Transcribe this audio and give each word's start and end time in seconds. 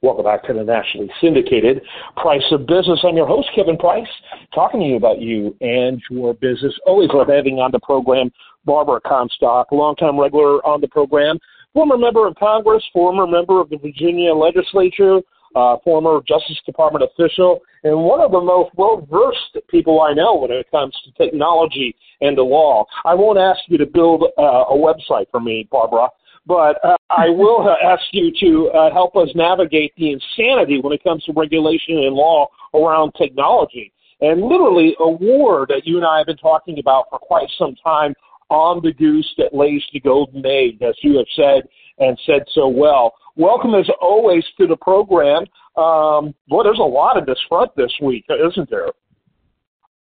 Welcome 0.00 0.26
back 0.26 0.44
to 0.44 0.52
the 0.52 0.62
nationally 0.62 1.10
syndicated 1.20 1.82
Price 2.16 2.44
of 2.52 2.68
Business. 2.68 3.00
I'm 3.02 3.16
your 3.16 3.26
host, 3.26 3.48
Kevin 3.52 3.76
Price, 3.76 4.06
talking 4.54 4.78
to 4.78 4.86
you 4.86 4.94
about 4.94 5.20
you 5.20 5.56
and 5.60 6.00
your 6.08 6.34
business. 6.34 6.72
Always 6.86 7.10
love 7.12 7.26
having 7.26 7.58
on 7.58 7.72
the 7.72 7.80
program 7.80 8.30
Barbara 8.64 9.00
Comstock, 9.00 9.72
longtime 9.72 10.16
regular 10.16 10.64
on 10.64 10.80
the 10.80 10.86
program, 10.86 11.36
former 11.74 11.98
member 11.98 12.28
of 12.28 12.36
Congress, 12.36 12.84
former 12.92 13.26
member 13.26 13.60
of 13.60 13.70
the 13.70 13.76
Virginia 13.76 14.32
legislature, 14.32 15.18
uh, 15.56 15.78
former 15.82 16.20
Justice 16.28 16.60
Department 16.64 17.04
official, 17.04 17.58
and 17.82 17.98
one 17.98 18.20
of 18.20 18.30
the 18.30 18.40
most 18.40 18.70
well 18.76 19.04
versed 19.10 19.66
people 19.68 20.00
I 20.00 20.12
know 20.12 20.36
when 20.36 20.52
it 20.52 20.70
comes 20.70 20.96
to 21.06 21.24
technology 21.24 21.96
and 22.20 22.38
the 22.38 22.42
law. 22.42 22.84
I 23.04 23.14
won't 23.14 23.40
ask 23.40 23.58
you 23.66 23.78
to 23.78 23.86
build 23.86 24.22
uh, 24.38 24.42
a 24.42 24.76
website 24.76 25.26
for 25.32 25.40
me, 25.40 25.66
Barbara 25.72 26.08
but 26.48 26.82
uh, 26.82 26.96
I 27.10 27.28
will 27.28 27.76
ask 27.84 28.02
you 28.12 28.32
to 28.40 28.70
uh, 28.70 28.90
help 28.90 29.14
us 29.16 29.28
navigate 29.34 29.92
the 29.98 30.12
insanity 30.12 30.80
when 30.80 30.94
it 30.94 31.04
comes 31.04 31.22
to 31.24 31.32
regulation 31.34 31.98
and 31.98 32.14
law 32.14 32.48
around 32.74 33.12
technology. 33.18 33.92
And 34.22 34.40
literally, 34.40 34.96
a 34.98 35.08
war 35.08 35.66
that 35.68 35.82
you 35.84 35.98
and 35.98 36.06
I 36.06 36.16
have 36.16 36.26
been 36.26 36.38
talking 36.38 36.78
about 36.78 37.04
for 37.10 37.18
quite 37.18 37.48
some 37.58 37.76
time 37.84 38.14
on 38.48 38.80
the 38.82 38.94
goose 38.94 39.30
that 39.36 39.54
lays 39.54 39.82
the 39.92 40.00
golden 40.00 40.44
egg, 40.44 40.80
as 40.82 40.94
you 41.02 41.18
have 41.18 41.26
said 41.36 41.68
and 41.98 42.18
said 42.24 42.42
so 42.54 42.66
well. 42.66 43.12
Welcome 43.36 43.74
as 43.74 43.88
always 44.00 44.44
to 44.58 44.66
the 44.66 44.76
program. 44.76 45.42
Um, 45.76 46.34
boy, 46.48 46.64
there's 46.64 46.78
a 46.78 46.82
lot 46.82 47.18
of 47.18 47.26
this 47.26 47.38
front 47.46 47.70
this 47.76 47.92
week, 48.00 48.24
isn't 48.30 48.70
there? 48.70 48.88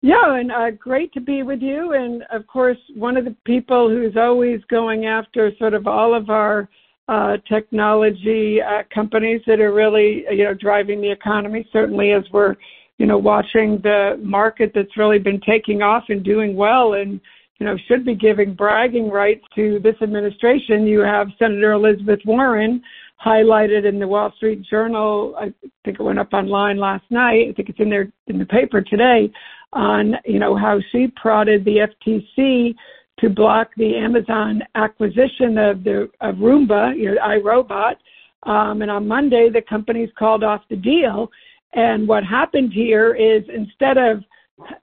Yeah, 0.03 0.37
and 0.37 0.53
uh, 0.53 0.71
great 0.73 1.13
to 1.15 1.21
be 1.21 1.43
with 1.43 1.61
you. 1.61 1.95
And 1.95 2.23
of 2.31 2.47
course, 2.47 2.79
one 2.95 3.17
of 3.17 3.25
the 3.25 3.35
people 3.45 3.89
who's 3.89 4.17
always 4.17 4.61
going 4.69 5.07
after 5.07 5.51
sort 5.59 5.75
of 5.75 5.87
all 5.87 6.15
of 6.15 6.31
our 6.31 6.69
uh, 7.09 7.37
technology 7.49 8.61
uh, 8.61 8.83
companies 8.93 9.41
that 9.47 9.61
are 9.61 9.73
really, 9.73 10.25
you 10.31 10.45
know, 10.45 10.55
driving 10.55 11.01
the 11.01 11.11
economy. 11.11 11.67
Certainly, 11.73 12.13
as 12.13 12.25
we're, 12.33 12.57
you 12.99 13.07
know, 13.07 13.19
watching 13.19 13.81
the 13.83 14.21
market 14.23 14.73
that's 14.75 14.97
really 14.97 15.19
been 15.19 15.41
taking 15.41 15.83
off 15.83 16.05
and 16.09 16.25
doing 16.25 16.57
well, 16.57 16.95
and 16.95 17.21
you 17.59 17.65
know, 17.65 17.77
should 17.89 18.05
be 18.05 18.15
giving 18.15 18.55
bragging 18.55 19.09
rights 19.09 19.45
to 19.55 19.81
this 19.83 19.95
administration. 20.03 20.87
You 20.87 21.01
have 21.01 21.29
Senator 21.39 21.73
Elizabeth 21.73 22.21
Warren 22.27 22.83
highlighted 23.25 23.89
in 23.89 23.99
the 23.99 24.07
Wall 24.07 24.31
Street 24.37 24.63
Journal. 24.63 25.35
I 25.39 25.55
think 25.85 25.99
it 25.99 26.03
went 26.03 26.19
up 26.19 26.35
online 26.35 26.77
last 26.77 27.05
night. 27.09 27.49
I 27.49 27.53
think 27.55 27.71
it's 27.71 27.81
in 27.81 27.89
there 27.89 28.13
in 28.27 28.39
the 28.39 28.45
paper 28.45 28.83
today 28.83 29.33
on 29.73 30.15
you 30.25 30.39
know 30.39 30.57
how 30.57 30.81
she 30.93 31.09
prodded 31.17 31.65
the 31.65 31.89
FTC 32.07 32.75
to 33.19 33.31
block 33.31 33.71
the 33.77 33.97
Amazon 33.97 34.63
acquisition 34.75 35.59
of 35.59 35.85
the 35.85 36.11
of 36.21 36.37
Roomba, 36.37 36.97
you 36.97 37.15
know, 37.15 37.21
iRobot. 37.21 37.97
Um, 38.43 38.83
and 38.83 38.91
on 38.91 39.09
Monday, 39.09 39.49
the 39.49 39.63
companies 39.63 40.11
called 40.19 40.45
off 40.45 40.63
the 40.71 40.77
deal. 40.77 41.31
And 41.73 42.07
what 42.07 42.25
happened 42.25 42.73
here 42.73 43.15
is 43.15 43.43
instead 43.53 43.99
of 43.99 44.23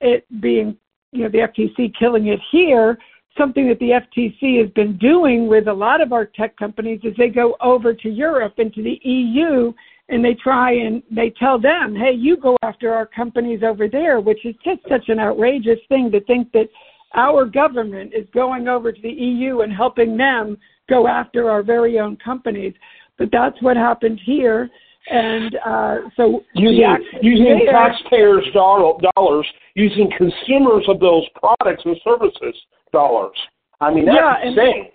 it 0.01 0.25
being, 0.41 0.77
you 1.11 1.23
know, 1.23 1.29
the 1.29 1.39
FTC 1.39 1.93
killing 1.97 2.27
it 2.27 2.39
here, 2.51 2.97
something 3.37 3.67
that 3.67 3.79
the 3.79 3.91
FTC 3.91 4.61
has 4.61 4.69
been 4.71 4.97
doing 4.97 5.47
with 5.47 5.67
a 5.67 5.73
lot 5.73 6.01
of 6.01 6.11
our 6.11 6.25
tech 6.25 6.55
companies 6.57 6.99
is 7.03 7.15
they 7.17 7.29
go 7.29 7.55
over 7.61 7.93
to 7.93 8.09
Europe 8.09 8.55
and 8.57 8.73
to 8.73 8.83
the 8.83 8.99
EU 9.03 9.73
and 10.13 10.23
they 10.23 10.35
try 10.35 10.73
and 10.73 11.01
they 11.09 11.31
tell 11.31 11.59
them, 11.59 11.95
hey, 11.95 12.11
you 12.15 12.37
go 12.37 12.55
after 12.61 12.93
our 12.93 13.07
companies 13.07 13.61
over 13.63 13.87
there, 13.87 14.19
which 14.19 14.45
is 14.45 14.55
just 14.63 14.81
such 14.87 15.09
an 15.09 15.19
outrageous 15.19 15.79
thing 15.89 16.11
to 16.11 16.21
think 16.21 16.51
that 16.51 16.69
our 17.15 17.45
government 17.45 18.13
is 18.13 18.27
going 18.33 18.67
over 18.67 18.91
to 18.91 19.01
the 19.01 19.09
EU 19.09 19.61
and 19.61 19.73
helping 19.73 20.15
them 20.15 20.57
go 20.87 21.07
after 21.07 21.49
our 21.49 21.63
very 21.63 21.99
own 21.99 22.15
companies. 22.17 22.73
But 23.17 23.29
that's 23.31 23.59
what 23.61 23.75
happened 23.75 24.19
here. 24.23 24.69
And 25.09 25.57
uh, 25.65 25.95
so 26.15 26.43
using 26.53 26.97
using 27.21 27.65
there, 27.65 27.73
taxpayers' 27.73 28.45
dollars, 28.53 29.47
using 29.75 30.09
consumers 30.15 30.85
of 30.87 30.99
those 30.99 31.23
products 31.35 31.83
and 31.85 31.97
services 32.03 32.55
dollars. 32.91 33.35
I 33.81 33.93
mean 33.93 34.05
that's 34.05 34.17
yeah, 34.17 34.47
insane. 34.47 34.83
And, 34.85 34.87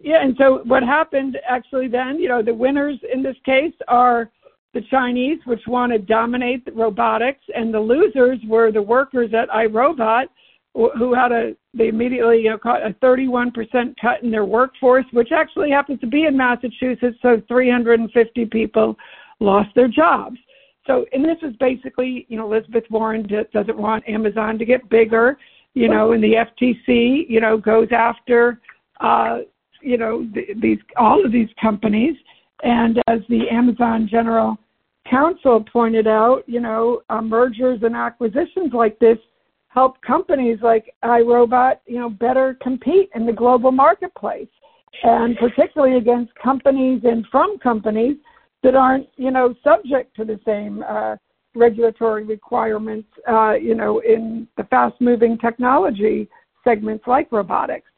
yeah, 0.00 0.22
and 0.22 0.36
so 0.38 0.62
what 0.64 0.82
happened 0.82 1.38
actually 1.48 1.88
then, 1.88 2.18
you 2.18 2.28
know, 2.28 2.42
the 2.42 2.54
winners 2.54 2.98
in 3.12 3.22
this 3.22 3.36
case 3.44 3.74
are 3.88 4.30
the 4.74 4.82
Chinese, 4.90 5.38
which 5.46 5.62
want 5.66 5.92
to 5.92 5.98
dominate 5.98 6.62
robotics, 6.74 7.42
and 7.54 7.72
the 7.72 7.80
losers 7.80 8.38
were 8.46 8.70
the 8.70 8.82
workers 8.82 9.30
at 9.34 9.48
iRobot, 9.48 10.26
who 10.74 11.14
had 11.14 11.32
a 11.32 11.56
they 11.74 11.88
immediately 11.88 12.38
you 12.42 12.50
know 12.50 12.58
caught 12.58 12.86
a 12.86 12.90
31% 12.94 13.52
cut 14.00 14.22
in 14.22 14.30
their 14.30 14.44
workforce, 14.44 15.06
which 15.12 15.32
actually 15.32 15.70
happens 15.70 16.00
to 16.00 16.06
be 16.06 16.24
in 16.26 16.36
Massachusetts. 16.36 17.16
So 17.22 17.42
350 17.48 18.44
people 18.46 18.96
lost 19.40 19.70
their 19.74 19.88
jobs. 19.88 20.38
So, 20.86 21.04
and 21.12 21.24
this 21.24 21.36
is 21.42 21.54
basically, 21.56 22.26
you 22.28 22.38
know, 22.38 22.50
Elizabeth 22.50 22.84
Warren 22.90 23.28
doesn't 23.52 23.76
want 23.76 24.08
Amazon 24.08 24.58
to 24.58 24.64
get 24.64 24.88
bigger, 24.88 25.36
you 25.74 25.88
know, 25.88 26.12
and 26.12 26.24
the 26.24 26.32
FTC, 26.32 27.28
you 27.28 27.40
know, 27.40 27.58
goes 27.58 27.88
after, 27.92 28.60
uh, 29.00 29.40
you 29.82 29.98
know, 29.98 30.26
these 30.60 30.78
all 30.96 31.24
of 31.24 31.30
these 31.30 31.50
companies 31.60 32.16
and 32.62 32.98
as 33.06 33.20
the 33.28 33.48
Amazon 33.50 34.08
General 34.10 34.56
Counsel 35.08 35.64
pointed 35.72 36.06
out, 36.06 36.42
you 36.46 36.60
know, 36.60 37.00
uh, 37.08 37.22
mergers 37.22 37.80
and 37.82 37.96
acquisitions 37.96 38.72
like 38.74 38.98
this 38.98 39.18
help 39.68 40.00
companies 40.02 40.58
like 40.62 40.94
iRobot, 41.04 41.76
you 41.86 41.98
know, 41.98 42.10
better 42.10 42.56
compete 42.60 43.10
in 43.14 43.24
the 43.26 43.32
global 43.32 43.70
marketplace, 43.70 44.48
and 45.02 45.36
particularly 45.36 45.96
against 45.96 46.34
companies 46.34 47.02
and 47.04 47.24
from 47.30 47.58
companies 47.58 48.16
that 48.62 48.74
aren't, 48.74 49.06
you 49.16 49.30
know, 49.30 49.54
subject 49.62 50.14
to 50.16 50.24
the 50.24 50.40
same 50.44 50.84
uh, 50.88 51.16
regulatory 51.54 52.24
requirements, 52.24 53.08
uh, 53.30 53.52
you 53.52 53.74
know, 53.74 54.00
in 54.00 54.48
the 54.56 54.64
fast-moving 54.64 55.38
technology 55.38 56.28
segments 56.64 57.04
like 57.06 57.30
robotics. 57.30 57.90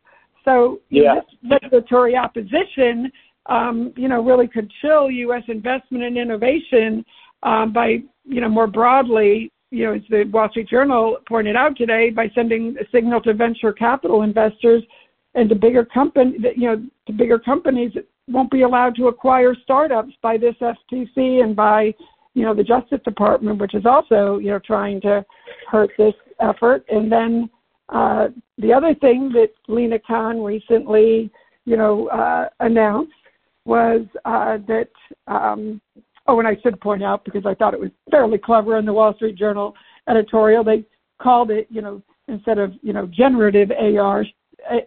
So 0.44 0.80
yeah. 0.88 1.16
this 1.16 1.50
regulatory 1.50 2.16
opposition 2.16 3.10
um, 3.46 3.92
you 3.96 4.08
know, 4.08 4.22
really 4.22 4.48
could 4.48 4.70
chill 4.80 5.10
U.S. 5.10 5.42
investment 5.48 6.04
and 6.04 6.18
innovation 6.18 7.04
um, 7.42 7.72
by, 7.72 7.98
you 8.24 8.40
know, 8.40 8.48
more 8.48 8.66
broadly, 8.66 9.50
you 9.70 9.86
know, 9.86 9.94
as 9.94 10.02
the 10.10 10.24
Wall 10.24 10.48
Street 10.50 10.68
Journal 10.68 11.16
pointed 11.28 11.56
out 11.56 11.76
today, 11.76 12.10
by 12.10 12.30
sending 12.34 12.76
a 12.80 12.84
signal 12.90 13.20
to 13.22 13.34
venture 13.34 13.72
capital 13.72 14.22
investors 14.22 14.82
and 15.34 15.48
to 15.48 15.54
bigger 15.54 15.84
company, 15.84 16.36
you 16.56 16.68
know, 16.68 16.84
to 17.06 17.12
bigger 17.12 17.38
companies 17.38 17.92
that 17.94 18.06
won't 18.28 18.50
be 18.50 18.62
allowed 18.62 18.94
to 18.96 19.08
acquire 19.08 19.54
startups 19.62 20.12
by 20.22 20.36
this 20.36 20.54
FTC 20.60 21.42
and 21.42 21.54
by, 21.54 21.94
you 22.34 22.44
know, 22.44 22.54
the 22.54 22.64
Justice 22.64 23.00
Department, 23.04 23.58
which 23.58 23.74
is 23.74 23.86
also, 23.86 24.38
you 24.38 24.50
know, 24.50 24.58
trying 24.58 25.00
to 25.02 25.24
hurt 25.70 25.90
this 25.96 26.14
effort. 26.40 26.84
And 26.88 27.10
then 27.10 27.50
uh, 27.88 28.28
the 28.58 28.72
other 28.72 28.94
thing 28.94 29.30
that 29.32 29.50
Lina 29.68 29.98
Khan 29.98 30.42
recently, 30.42 31.30
you 31.64 31.76
know, 31.76 32.08
uh, 32.08 32.48
announced 32.60 33.12
was 33.64 34.02
uh, 34.24 34.58
that, 34.66 34.88
um, 35.26 35.80
oh, 36.26 36.38
and 36.38 36.48
I 36.48 36.56
should 36.62 36.80
point 36.80 37.02
out 37.02 37.24
because 37.24 37.44
I 37.46 37.54
thought 37.54 37.74
it 37.74 37.80
was 37.80 37.90
fairly 38.10 38.38
clever 38.38 38.78
in 38.78 38.86
the 38.86 38.92
Wall 38.92 39.14
Street 39.14 39.36
Journal 39.36 39.74
editorial, 40.08 40.64
they 40.64 40.84
called 41.20 41.50
it, 41.50 41.66
you 41.70 41.82
know, 41.82 42.02
instead 42.28 42.58
of, 42.58 42.72
you 42.82 42.92
know, 42.92 43.06
generative 43.06 43.70
AR, 43.70 44.24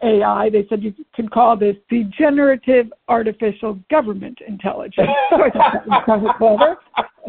AI, 0.03 0.49
they 0.49 0.65
said 0.69 0.83
you 0.83 0.93
can 1.15 1.27
call 1.27 1.57
this 1.57 1.75
the 1.89 2.03
generative 2.17 2.91
artificial 3.07 3.79
government 3.89 4.37
intelligence. 4.47 5.09
so 5.31 5.43
I 5.43 5.49
thought 5.49 5.73
that 5.73 5.87
was 5.87 6.03
kind 6.05 6.27
of 6.27 6.35
clever 6.37 6.77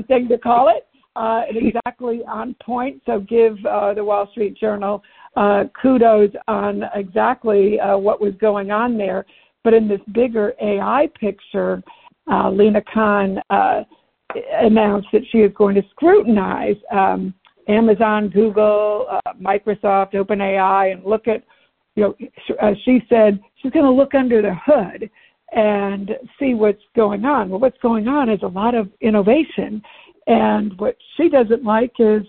thing 0.06 0.28
to 0.28 0.38
call 0.38 0.68
it. 0.68 0.86
Uh, 1.16 1.42
exactly 1.48 2.22
on 2.26 2.56
point. 2.60 3.00
So 3.06 3.20
give 3.20 3.56
uh, 3.64 3.94
the 3.94 4.04
Wall 4.04 4.28
Street 4.32 4.56
Journal 4.56 5.00
uh, 5.36 5.64
kudos 5.80 6.30
on 6.48 6.82
exactly 6.92 7.78
uh, 7.78 7.96
what 7.96 8.20
was 8.20 8.34
going 8.40 8.72
on 8.72 8.98
there. 8.98 9.24
But 9.64 9.74
in 9.74 9.88
this 9.88 10.00
bigger 10.12 10.52
AI 10.62 11.08
picture, 11.18 11.82
uh, 12.30 12.50
Lina 12.50 12.82
Khan 12.92 13.40
uh, 13.50 13.82
announced 14.60 15.08
that 15.12 15.22
she 15.30 15.38
is 15.38 15.52
going 15.56 15.74
to 15.74 15.82
scrutinize 15.90 16.76
um, 16.92 17.34
Amazon, 17.68 18.28
Google, 18.28 19.06
uh, 19.10 19.32
Microsoft, 19.40 20.12
OpenAI, 20.12 20.92
and 20.92 21.04
look 21.04 21.26
at, 21.26 21.42
you 21.96 22.02
know, 22.02 22.14
as 22.60 22.76
she 22.84 23.00
said, 23.08 23.40
she's 23.56 23.72
going 23.72 23.84
to 23.84 23.90
look 23.90 24.14
under 24.14 24.42
the 24.42 24.54
hood 24.64 25.10
and 25.52 26.10
see 26.38 26.54
what's 26.54 26.82
going 26.94 27.24
on. 27.24 27.48
Well, 27.48 27.60
what's 27.60 27.78
going 27.78 28.08
on 28.08 28.28
is 28.28 28.40
a 28.42 28.48
lot 28.48 28.74
of 28.74 28.90
innovation, 29.00 29.82
and 30.26 30.78
what 30.78 30.96
she 31.16 31.28
doesn't 31.28 31.64
like 31.64 31.92
is 31.98 32.22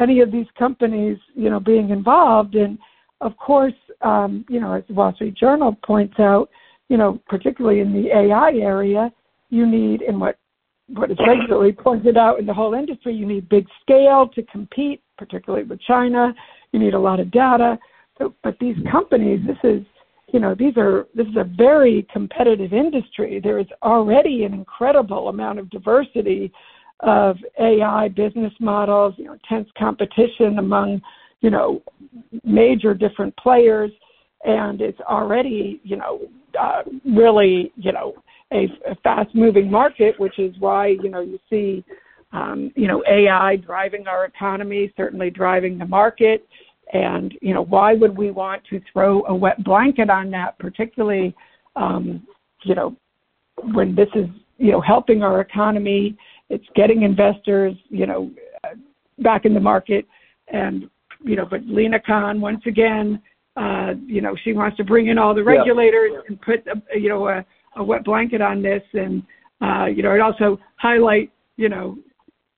any 0.00 0.20
of 0.20 0.30
these 0.30 0.46
companies, 0.58 1.18
you 1.34 1.50
know, 1.50 1.60
being 1.60 1.90
involved. 1.90 2.54
And 2.54 2.78
of 3.20 3.36
course, 3.36 3.74
um, 4.02 4.44
you 4.48 4.60
know, 4.60 4.74
as 4.74 4.84
the 4.86 4.94
Wall 4.94 5.12
Street 5.14 5.34
Journal 5.34 5.76
points 5.84 6.18
out, 6.20 6.48
you 6.88 6.96
know, 6.96 7.20
particularly 7.28 7.80
in 7.80 7.92
the 7.92 8.08
AI 8.10 8.52
area, 8.54 9.12
you 9.50 9.66
need, 9.66 10.02
and 10.02 10.20
what 10.20 10.38
what 10.88 11.10
is 11.10 11.18
regularly 11.26 11.72
pointed 11.72 12.16
out 12.16 12.38
in 12.38 12.46
the 12.46 12.54
whole 12.54 12.74
industry, 12.74 13.14
you 13.14 13.26
need 13.26 13.48
big 13.48 13.66
scale 13.82 14.26
to 14.28 14.42
compete, 14.44 15.02
particularly 15.18 15.64
with 15.64 15.80
China. 15.82 16.34
You 16.72 16.78
need 16.78 16.94
a 16.94 16.98
lot 16.98 17.20
of 17.20 17.30
data. 17.30 17.78
But 18.18 18.58
these 18.58 18.76
companies, 18.90 19.40
this 19.46 19.58
is, 19.62 19.82
you 20.32 20.40
know, 20.40 20.54
these 20.54 20.76
are 20.76 21.06
this 21.14 21.26
is 21.26 21.36
a 21.36 21.44
very 21.44 22.06
competitive 22.12 22.72
industry. 22.72 23.40
There 23.42 23.58
is 23.58 23.66
already 23.82 24.44
an 24.44 24.54
incredible 24.54 25.28
amount 25.28 25.58
of 25.58 25.70
diversity 25.70 26.52
of 27.00 27.36
AI 27.60 28.08
business 28.08 28.52
models, 28.58 29.14
you 29.18 29.26
know, 29.26 29.34
intense 29.34 29.68
competition 29.78 30.58
among, 30.58 31.00
you 31.42 31.50
know, 31.50 31.80
major 32.42 32.92
different 32.92 33.36
players, 33.36 33.92
and 34.44 34.80
it's 34.80 35.00
already, 35.02 35.80
you 35.84 35.96
know, 35.96 36.22
uh, 36.58 36.82
really, 37.04 37.72
you 37.76 37.92
know, 37.92 38.14
a, 38.52 38.66
a 38.90 38.94
fast-moving 39.02 39.70
market, 39.70 40.18
which 40.18 40.38
is 40.38 40.54
why, 40.58 40.88
you 40.88 41.10
know, 41.10 41.20
you 41.20 41.38
see, 41.50 41.84
um, 42.32 42.70
you 42.76 42.86
know, 42.86 43.02
AI 43.08 43.56
driving 43.56 44.06
our 44.06 44.24
economy, 44.24 44.92
certainly 44.96 45.30
driving 45.30 45.78
the 45.78 45.86
market. 45.86 46.46
And, 46.92 47.34
you 47.42 47.52
know, 47.52 47.64
why 47.64 47.94
would 47.94 48.16
we 48.16 48.30
want 48.30 48.62
to 48.70 48.80
throw 48.90 49.24
a 49.26 49.34
wet 49.34 49.62
blanket 49.62 50.08
on 50.08 50.30
that, 50.30 50.58
particularly, 50.58 51.34
um, 51.76 52.26
you 52.64 52.74
know, 52.74 52.96
when 53.74 53.94
this 53.94 54.08
is, 54.14 54.26
you 54.56 54.72
know, 54.72 54.80
helping 54.80 55.22
our 55.22 55.40
economy, 55.40 56.16
it's 56.48 56.64
getting 56.74 57.02
investors, 57.02 57.74
you 57.90 58.06
know, 58.06 58.30
back 59.18 59.44
in 59.44 59.52
the 59.52 59.60
market. 59.60 60.06
And, 60.48 60.88
you 61.22 61.36
know, 61.36 61.44
but 61.44 61.62
Lina 61.66 62.00
Khan, 62.00 62.40
once 62.40 62.62
again, 62.66 63.20
uh, 63.58 63.94
you 64.06 64.20
know, 64.20 64.36
she 64.44 64.52
wants 64.52 64.76
to 64.76 64.84
bring 64.84 65.08
in 65.08 65.18
all 65.18 65.34
the 65.34 65.42
regulators 65.42 66.12
yeah. 66.14 66.20
and 66.28 66.40
put, 66.40 66.66
a, 66.66 66.98
you 66.98 67.08
know, 67.08 67.26
a, 67.28 67.44
a 67.76 67.82
wet 67.82 68.04
blanket 68.04 68.40
on 68.40 68.62
this. 68.62 68.82
And, 68.92 69.22
uh, 69.60 69.86
you 69.86 70.02
know, 70.02 70.14
it 70.14 70.20
also 70.20 70.58
highlight, 70.76 71.32
you 71.56 71.68
know, 71.68 71.98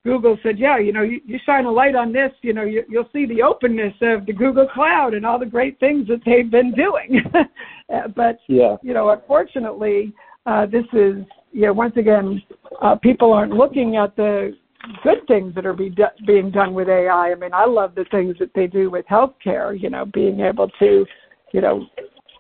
Google 0.04 0.38
said, 0.42 0.58
yeah, 0.58 0.78
you 0.78 0.92
know, 0.92 1.02
you, 1.02 1.20
you 1.26 1.38
shine 1.44 1.66
a 1.66 1.70
light 1.70 1.94
on 1.94 2.12
this, 2.12 2.32
you 2.42 2.52
know, 2.52 2.64
you, 2.64 2.84
you'll 2.88 3.08
see 3.12 3.26
the 3.26 3.42
openness 3.42 3.94
of 4.00 4.26
the 4.26 4.32
Google 4.32 4.66
Cloud 4.68 5.14
and 5.14 5.26
all 5.26 5.38
the 5.38 5.46
great 5.46 5.78
things 5.78 6.08
that 6.08 6.20
they've 6.24 6.50
been 6.50 6.72
doing. 6.72 7.22
but, 8.14 8.38
yeah. 8.48 8.76
you 8.82 8.94
know, 8.94 9.10
unfortunately, 9.10 10.12
uh, 10.46 10.66
this 10.66 10.84
is, 10.92 11.16
you 11.52 11.62
know, 11.62 11.72
once 11.72 11.96
again, 11.96 12.42
uh, 12.82 12.96
people 12.96 13.32
aren't 13.32 13.52
looking 13.52 13.96
at 13.96 14.16
the 14.16 14.56
good 15.02 15.26
things 15.26 15.54
that 15.54 15.66
are 15.66 15.72
be 15.72 15.90
do- 15.90 16.04
being 16.26 16.50
done 16.50 16.74
with 16.74 16.88
AI. 16.88 17.32
I 17.32 17.34
mean, 17.34 17.52
I 17.52 17.66
love 17.66 17.94
the 17.94 18.04
things 18.10 18.36
that 18.38 18.50
they 18.54 18.66
do 18.66 18.90
with 18.90 19.06
healthcare, 19.06 19.78
you 19.78 19.90
know, 19.90 20.04
being 20.06 20.40
able 20.40 20.68
to, 20.78 21.06
you 21.52 21.60
know, 21.60 21.86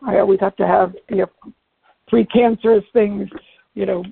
I 0.06 0.18
always 0.18 0.40
have 0.40 0.56
to 0.56 0.66
have, 0.66 0.94
you 1.10 1.18
know, 1.18 1.52
precancerous 2.10 2.84
things, 2.92 3.28
you 3.74 3.86
know, 3.86 4.04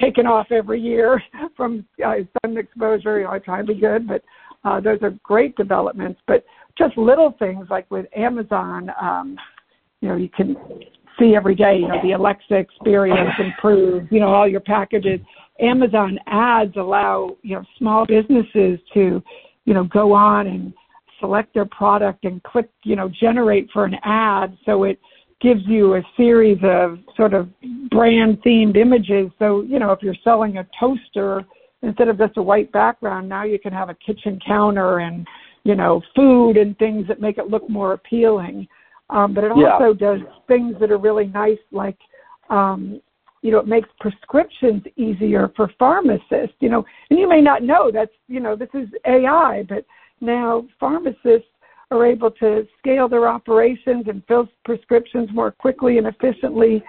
taken 0.00 0.26
off 0.26 0.46
every 0.50 0.80
year 0.80 1.22
from 1.56 1.86
uh, 2.04 2.16
sun 2.42 2.56
exposure. 2.56 3.18
You 3.18 3.24
know, 3.24 3.30
I 3.30 3.38
try 3.38 3.60
to 3.60 3.66
be 3.66 3.74
good, 3.74 4.08
but 4.08 4.22
uh, 4.64 4.80
those 4.80 4.98
are 5.02 5.10
great 5.22 5.56
developments. 5.56 6.20
But 6.26 6.44
just 6.76 6.96
little 6.96 7.34
things 7.38 7.66
like 7.70 7.90
with 7.90 8.06
Amazon, 8.16 8.90
um, 9.00 9.36
you 10.00 10.08
know, 10.08 10.16
you 10.16 10.28
can 10.28 10.56
see 11.18 11.34
every 11.36 11.54
day, 11.54 11.76
you 11.76 11.88
know, 11.88 12.00
the 12.02 12.12
Alexa 12.12 12.54
experience 12.54 13.30
improves, 13.38 14.10
you 14.10 14.20
know, 14.20 14.28
all 14.28 14.48
your 14.48 14.60
packages. 14.60 15.20
Amazon 15.60 16.18
ads 16.26 16.76
allow, 16.76 17.36
you 17.42 17.56
know, 17.56 17.64
small 17.78 18.06
businesses 18.06 18.78
to, 18.94 19.22
you 19.64 19.74
know, 19.74 19.84
go 19.84 20.12
on 20.12 20.46
and 20.46 20.72
select 21.18 21.52
their 21.54 21.66
product 21.66 22.24
and 22.24 22.42
click, 22.42 22.70
you 22.82 22.96
know, 22.96 23.10
generate 23.20 23.68
for 23.72 23.84
an 23.84 23.96
ad. 24.02 24.56
So 24.64 24.84
it 24.84 24.98
gives 25.40 25.60
you 25.66 25.94
a 25.94 26.02
series 26.16 26.58
of 26.62 26.98
sort 27.16 27.34
of 27.34 27.48
brand 27.90 28.42
themed 28.42 28.76
images. 28.76 29.30
So, 29.38 29.62
you 29.62 29.78
know, 29.78 29.92
if 29.92 30.02
you're 30.02 30.14
selling 30.24 30.58
a 30.58 30.66
toaster, 30.78 31.44
instead 31.82 32.08
of 32.08 32.18
just 32.18 32.36
a 32.36 32.42
white 32.42 32.70
background, 32.72 33.28
now 33.28 33.44
you 33.44 33.58
can 33.58 33.72
have 33.72 33.88
a 33.88 33.94
kitchen 33.94 34.38
counter 34.46 34.98
and, 34.98 35.26
you 35.64 35.74
know, 35.74 36.02
food 36.14 36.56
and 36.56 36.76
things 36.78 37.06
that 37.08 37.20
make 37.20 37.38
it 37.38 37.48
look 37.48 37.68
more 37.68 37.92
appealing. 37.92 38.66
Um, 39.08 39.34
but 39.34 39.44
it 39.44 39.50
also 39.50 39.96
yeah. 39.98 40.16
does 40.16 40.20
things 40.46 40.76
that 40.80 40.90
are 40.90 40.98
really 40.98 41.26
nice, 41.26 41.58
like, 41.72 41.98
um, 42.48 43.00
you 43.42 43.50
know, 43.50 43.58
it 43.58 43.66
makes 43.66 43.88
prescriptions 44.00 44.82
easier 44.96 45.50
for 45.56 45.70
pharmacists, 45.78 46.56
you 46.60 46.68
know, 46.68 46.84
and 47.08 47.18
you 47.18 47.28
may 47.28 47.40
not 47.40 47.62
know 47.62 47.90
that's, 47.90 48.12
you 48.28 48.40
know, 48.40 48.54
this 48.54 48.68
is 48.74 48.88
AI, 49.06 49.64
but 49.68 49.84
now 50.20 50.66
pharmacists 50.78 51.48
are 51.90 52.06
able 52.06 52.30
to 52.30 52.66
scale 52.78 53.08
their 53.08 53.28
operations 53.28 54.04
and 54.08 54.22
fill 54.28 54.48
prescriptions 54.64 55.28
more 55.32 55.50
quickly 55.50 55.98
and 55.98 56.06
efficiently 56.06 56.82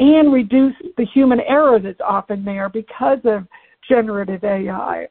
and 0.00 0.32
reduce 0.32 0.74
the 0.96 1.04
human 1.04 1.40
error 1.40 1.78
that's 1.78 2.00
often 2.06 2.44
there 2.44 2.68
because 2.68 3.18
of 3.24 3.46
generative 3.88 4.42
AI. 4.44 5.06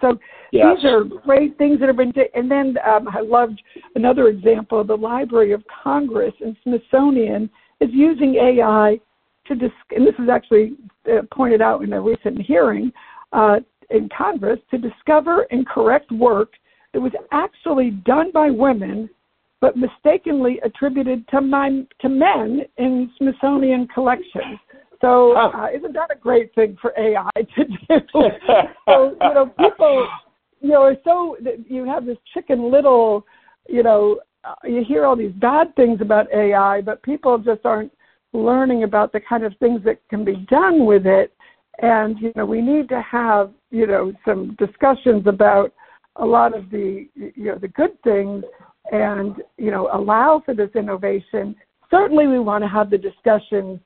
So 0.00 0.18
yes. 0.52 0.76
these 0.76 0.84
are 0.84 1.04
great 1.04 1.56
things 1.58 1.80
that 1.80 1.86
have 1.86 1.96
been. 1.96 2.12
and 2.34 2.50
then 2.50 2.76
um, 2.86 3.08
I 3.08 3.20
loved 3.20 3.60
another 3.94 4.28
example. 4.28 4.84
The 4.84 4.96
Library 4.96 5.52
of 5.52 5.62
Congress 5.82 6.34
and 6.40 6.56
Smithsonian 6.62 7.48
is 7.80 7.88
using 7.92 8.34
AI 8.34 9.00
to 9.48 9.54
dis- 9.54 9.70
and 9.90 10.06
this 10.06 10.14
was 10.18 10.28
actually 10.28 10.74
uh, 11.10 11.22
pointed 11.32 11.60
out 11.60 11.82
in 11.82 11.92
a 11.92 12.00
recent 12.00 12.40
hearing 12.40 12.92
uh, 13.32 13.56
in 13.90 14.08
Congress 14.16 14.58
to 14.70 14.78
discover 14.78 15.46
and 15.50 15.66
correct 15.66 16.10
work 16.12 16.52
that 16.92 17.00
was 17.00 17.12
actually 17.32 17.90
done 17.90 18.30
by 18.32 18.50
women 18.50 19.08
but 19.60 19.76
mistakenly 19.76 20.60
attributed 20.64 21.26
to, 21.28 21.40
my, 21.40 21.84
to 22.00 22.08
men 22.08 22.60
in 22.76 23.10
Smithsonian 23.18 23.88
collections. 23.88 24.58
So 25.00 25.36
uh, 25.36 25.68
isn't 25.74 25.92
that 25.94 26.10
a 26.12 26.18
great 26.18 26.54
thing 26.54 26.76
for 26.80 26.92
AI 26.98 27.30
to 27.34 27.64
do? 27.64 28.00
so 28.86 29.16
you 29.20 29.34
know, 29.34 29.52
people, 29.58 30.08
you 30.60 30.70
know, 30.70 30.82
are 30.82 30.96
so 31.04 31.36
you 31.68 31.84
have 31.84 32.04
this 32.04 32.16
chicken 32.34 32.70
little, 32.70 33.24
you 33.68 33.82
know, 33.82 34.20
uh, 34.44 34.54
you 34.64 34.84
hear 34.86 35.04
all 35.04 35.16
these 35.16 35.32
bad 35.32 35.74
things 35.76 36.00
about 36.00 36.26
AI, 36.32 36.80
but 36.80 37.02
people 37.02 37.38
just 37.38 37.64
aren't 37.64 37.92
learning 38.44 38.84
about 38.84 39.12
the 39.12 39.20
kind 39.20 39.44
of 39.44 39.54
things 39.58 39.82
that 39.84 40.00
can 40.08 40.24
be 40.24 40.46
done 40.50 40.86
with 40.86 41.06
it. 41.06 41.34
And 41.80 42.18
you 42.18 42.32
know, 42.34 42.46
we 42.46 42.60
need 42.60 42.88
to 42.88 43.02
have 43.02 43.52
you 43.70 43.86
know 43.86 44.12
some 44.24 44.56
discussions 44.58 45.26
about 45.26 45.72
a 46.16 46.24
lot 46.24 46.56
of 46.56 46.70
the 46.70 47.08
you 47.14 47.44
know 47.44 47.58
the 47.58 47.68
good 47.68 48.00
things 48.02 48.44
and 48.90 49.36
you 49.56 49.70
know 49.70 49.88
allow 49.92 50.42
for 50.44 50.54
this 50.54 50.70
innovation 50.74 51.54
certainly 51.90 52.26
we 52.26 52.38
want 52.38 52.62
to 52.62 52.68
have 52.68 52.90
the 52.90 52.98
discussions 52.98 53.78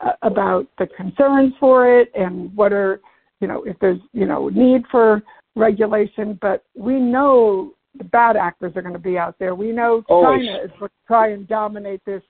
uh, 0.00 0.12
about 0.22 0.66
the 0.78 0.86
concerns 0.96 1.52
for 1.58 2.00
it 2.00 2.10
and 2.14 2.54
what 2.56 2.72
are 2.72 3.00
you 3.40 3.48
know 3.48 3.62
if 3.64 3.78
there's 3.80 4.00
you 4.12 4.26
know 4.26 4.48
need 4.48 4.82
for 4.90 5.22
regulation 5.56 6.38
but 6.40 6.64
we 6.74 6.94
know 6.94 7.72
the 7.98 8.04
bad 8.04 8.36
actors 8.36 8.72
are 8.76 8.82
going 8.82 8.94
to 8.94 9.00
be 9.00 9.18
out 9.18 9.34
there 9.38 9.54
we 9.54 9.72
know 9.72 10.02
Always. 10.08 10.46
china 10.46 10.58
is 10.64 10.70
going 10.78 10.88
to 10.88 11.06
try 11.06 11.30
and 11.30 11.48
dominate 11.48 12.04
this 12.04 12.22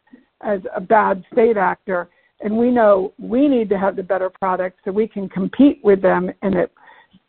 as 0.42 0.60
a 0.74 0.80
bad 0.80 1.24
state 1.32 1.56
actor 1.56 2.08
and 2.40 2.56
we 2.56 2.70
know 2.70 3.12
we 3.18 3.48
need 3.48 3.68
to 3.68 3.78
have 3.78 3.96
the 3.96 4.02
better 4.02 4.30
product 4.30 4.78
so 4.84 4.90
we 4.90 5.06
can 5.06 5.28
compete 5.28 5.80
with 5.84 6.00
them 6.00 6.30
and 6.42 6.54
it 6.54 6.72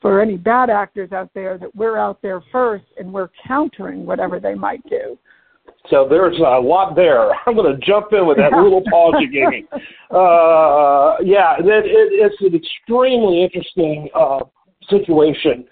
for 0.02 0.20
any 0.20 0.36
bad 0.36 0.70
actors 0.70 1.12
out 1.12 1.30
there 1.34 1.58
that 1.58 1.74
we're 1.76 1.98
out 1.98 2.22
there 2.22 2.42
first 2.52 2.86
and 2.98 3.12
we're 3.12 3.30
countering 3.48 4.06
whatever 4.06 4.40
they 4.40 4.56
might 4.56 4.84
do. 4.90 5.18
So 5.90 6.08
there's 6.10 6.38
a 6.40 6.60
lot 6.60 6.96
there. 6.96 7.32
I'm 7.46 7.56
going 7.56 7.80
to 7.80 7.86
jump 7.86 8.08
in 8.14 8.26
with 8.26 8.38
that 8.38 8.52
little 8.52 8.84
pause 8.90 9.16
you 9.20 9.32
gave 9.32 9.50
me. 9.50 9.66
Uh, 10.12 11.16
yeah, 11.24 11.56
it, 11.58 11.66
it, 11.66 12.12
it's 12.12 12.36
an 12.42 12.54
extremely 12.54 13.44
interesting 13.44 14.10
uh, 14.14 14.40
situation. 14.90 15.64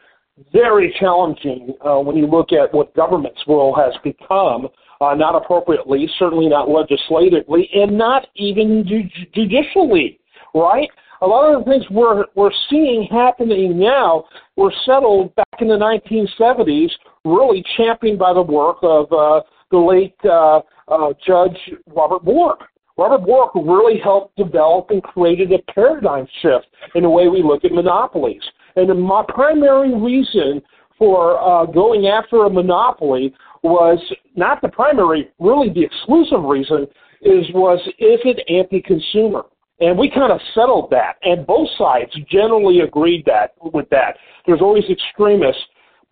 Very 0.53 0.95
challenging 0.97 1.73
uh, 1.85 1.97
when 1.97 2.15
you 2.15 2.25
look 2.25 2.53
at 2.53 2.73
what 2.73 2.95
government's 2.95 3.41
role 3.45 3.75
has 3.75 3.93
become. 4.01 4.69
Uh, 5.01 5.15
not 5.15 5.33
appropriately, 5.33 6.09
certainly 6.19 6.49
not 6.49 6.69
legislatively, 6.69 7.69
and 7.73 7.97
not 7.97 8.27
even 8.35 8.85
ju- 8.85 9.25
judicially, 9.33 10.19
right? 10.53 10.89
a 11.21 11.27
lot 11.27 11.53
of 11.53 11.63
the 11.63 11.71
things 11.71 11.85
we're 11.89 12.25
we're 12.35 12.51
seeing 12.69 13.07
happening 13.11 13.77
now 13.77 14.25
were 14.55 14.73
settled 14.85 15.35
back 15.35 15.47
in 15.59 15.67
the 15.67 15.77
1970s, 15.77 16.89
really 17.25 17.63
championed 17.77 18.19
by 18.19 18.33
the 18.33 18.41
work 18.41 18.77
of 18.81 19.11
uh, 19.11 19.41
the 19.71 19.77
late 19.77 20.15
uh, 20.23 20.61
uh, 20.87 21.13
Judge 21.25 21.57
Robert 21.87 22.23
Bork. 22.23 22.61
Robert 22.97 23.25
Bork 23.25 23.51
really 23.55 23.99
helped 23.99 24.35
develop 24.35 24.89
and 24.89 25.01
created 25.01 25.51
a 25.51 25.71
paradigm 25.71 26.27
shift 26.41 26.67
in 26.95 27.03
the 27.03 27.09
way 27.09 27.27
we 27.27 27.41
look 27.41 27.63
at 27.63 27.71
monopolies. 27.71 28.41
And 28.75 29.01
my 29.01 29.23
primary 29.27 29.93
reason 29.95 30.61
for 30.97 31.41
uh, 31.41 31.65
going 31.65 32.07
after 32.07 32.45
a 32.45 32.49
monopoly 32.49 33.33
was 33.63 33.99
not 34.35 34.61
the 34.61 34.69
primary, 34.69 35.29
really 35.39 35.69
the 35.69 35.83
exclusive 35.83 36.43
reason 36.43 36.87
is 37.21 37.45
was 37.53 37.79
is 37.99 38.19
it 38.23 38.39
anti-consumer? 38.49 39.43
And 39.81 39.97
we 39.97 40.09
kind 40.09 40.31
of 40.31 40.41
settled 40.53 40.89
that, 40.91 41.13
and 41.23 41.47
both 41.47 41.69
sides 41.77 42.11
generally 42.29 42.81
agreed 42.81 43.23
that 43.25 43.53
with 43.61 43.89
that. 43.91 44.17
There's 44.45 44.61
always 44.61 44.83
extremists, 44.89 45.61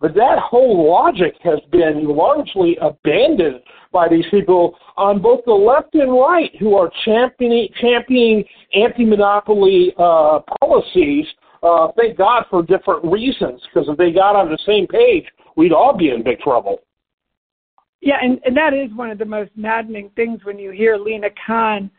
but 0.00 0.14
that 0.14 0.38
whole 0.38 0.88
logic 0.90 1.34
has 1.42 1.58
been 1.70 2.06
largely 2.06 2.78
abandoned 2.80 3.60
by 3.92 4.08
these 4.08 4.24
people 4.30 4.74
on 4.96 5.20
both 5.20 5.40
the 5.44 5.52
left 5.52 5.94
and 5.94 6.12
right 6.12 6.50
who 6.58 6.76
are 6.76 6.90
championing, 7.04 7.68
championing 7.80 8.44
anti-monopoly 8.74 9.92
uh, 9.98 10.40
policies. 10.60 11.26
Uh, 11.62 11.88
thank 11.96 12.16
God 12.16 12.44
for 12.48 12.62
different 12.62 13.04
reasons, 13.04 13.60
because 13.66 13.88
if 13.88 13.98
they 13.98 14.12
got 14.12 14.36
on 14.36 14.48
the 14.48 14.58
same 14.64 14.86
page, 14.86 15.24
we'd 15.56 15.72
all 15.72 15.96
be 15.96 16.10
in 16.10 16.22
big 16.22 16.38
trouble. 16.40 16.80
Yeah, 18.00 18.16
and, 18.22 18.40
and 18.44 18.56
that 18.56 18.74
is 18.74 18.94
one 18.94 19.10
of 19.10 19.18
the 19.18 19.24
most 19.24 19.50
maddening 19.56 20.10
things 20.14 20.44
when 20.44 20.58
you 20.58 20.70
hear 20.70 20.96
Lina 20.96 21.28
Khan 21.46 21.90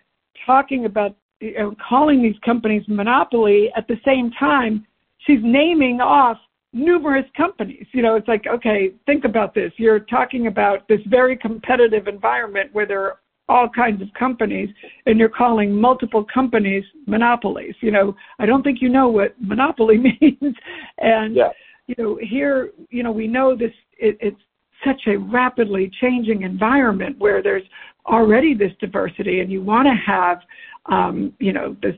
talking 0.46 0.86
about 0.86 1.16
you 1.42 1.54
uh, 1.58 1.62
know, 1.62 1.76
calling 1.88 2.22
these 2.22 2.40
companies 2.44 2.84
monopoly 2.88 3.70
at 3.76 3.88
the 3.88 3.98
same 4.06 4.32
time 4.32 4.86
she's 5.26 5.40
naming 5.44 6.02
off 6.02 6.38
numerous 6.74 7.26
companies. 7.36 7.86
You 7.92 8.02
know, 8.02 8.16
it's 8.16 8.28
like, 8.28 8.46
okay, 8.48 8.92
think 9.06 9.26
about 9.26 9.54
this. 9.54 9.72
You're 9.78 10.00
talking 10.00 10.48
about 10.48 10.88
this 10.88 11.00
very 11.08 11.36
competitive 11.36 12.08
environment 12.08 12.70
where 12.74 12.86
there 12.86 13.04
are 13.04 13.20
all 13.48 13.68
kinds 13.68 14.02
of 14.02 14.08
companies 14.18 14.70
and 15.08 15.18
you're 15.18 15.30
calling 15.30 15.74
multiple 15.74 16.26
companies 16.32 16.84
monopolies. 17.08 17.74
You 17.82 17.92
know, 17.92 18.16
I 18.38 18.46
don't 18.46 18.62
think 18.62 18.80
you 18.82 18.90
know 18.90 19.08
what 19.08 19.36
monopoly 19.40 19.98
means. 20.22 20.56
and 21.00 21.36
yeah. 21.36 21.50
you 21.88 21.96
know, 21.98 22.20
here, 22.22 22.72
you 22.90 23.04
know, 23.04 23.12
we 23.12 23.28
know 23.28 23.56
this 23.56 23.72
it, 23.98 24.18
it's 24.22 24.40
such 24.86 25.02
a 25.08 25.18
rapidly 25.18 25.92
changing 26.02 26.44
environment 26.44 27.18
where 27.20 27.42
there's 27.44 27.64
already 28.06 28.54
this 28.54 28.72
diversity 28.80 29.42
and 29.42 29.52
you 29.52 29.62
want 29.62 29.88
to 29.88 29.94
have 29.94 30.40
um, 30.86 31.34
you 31.40 31.54
know, 31.54 31.76
this 31.82 31.96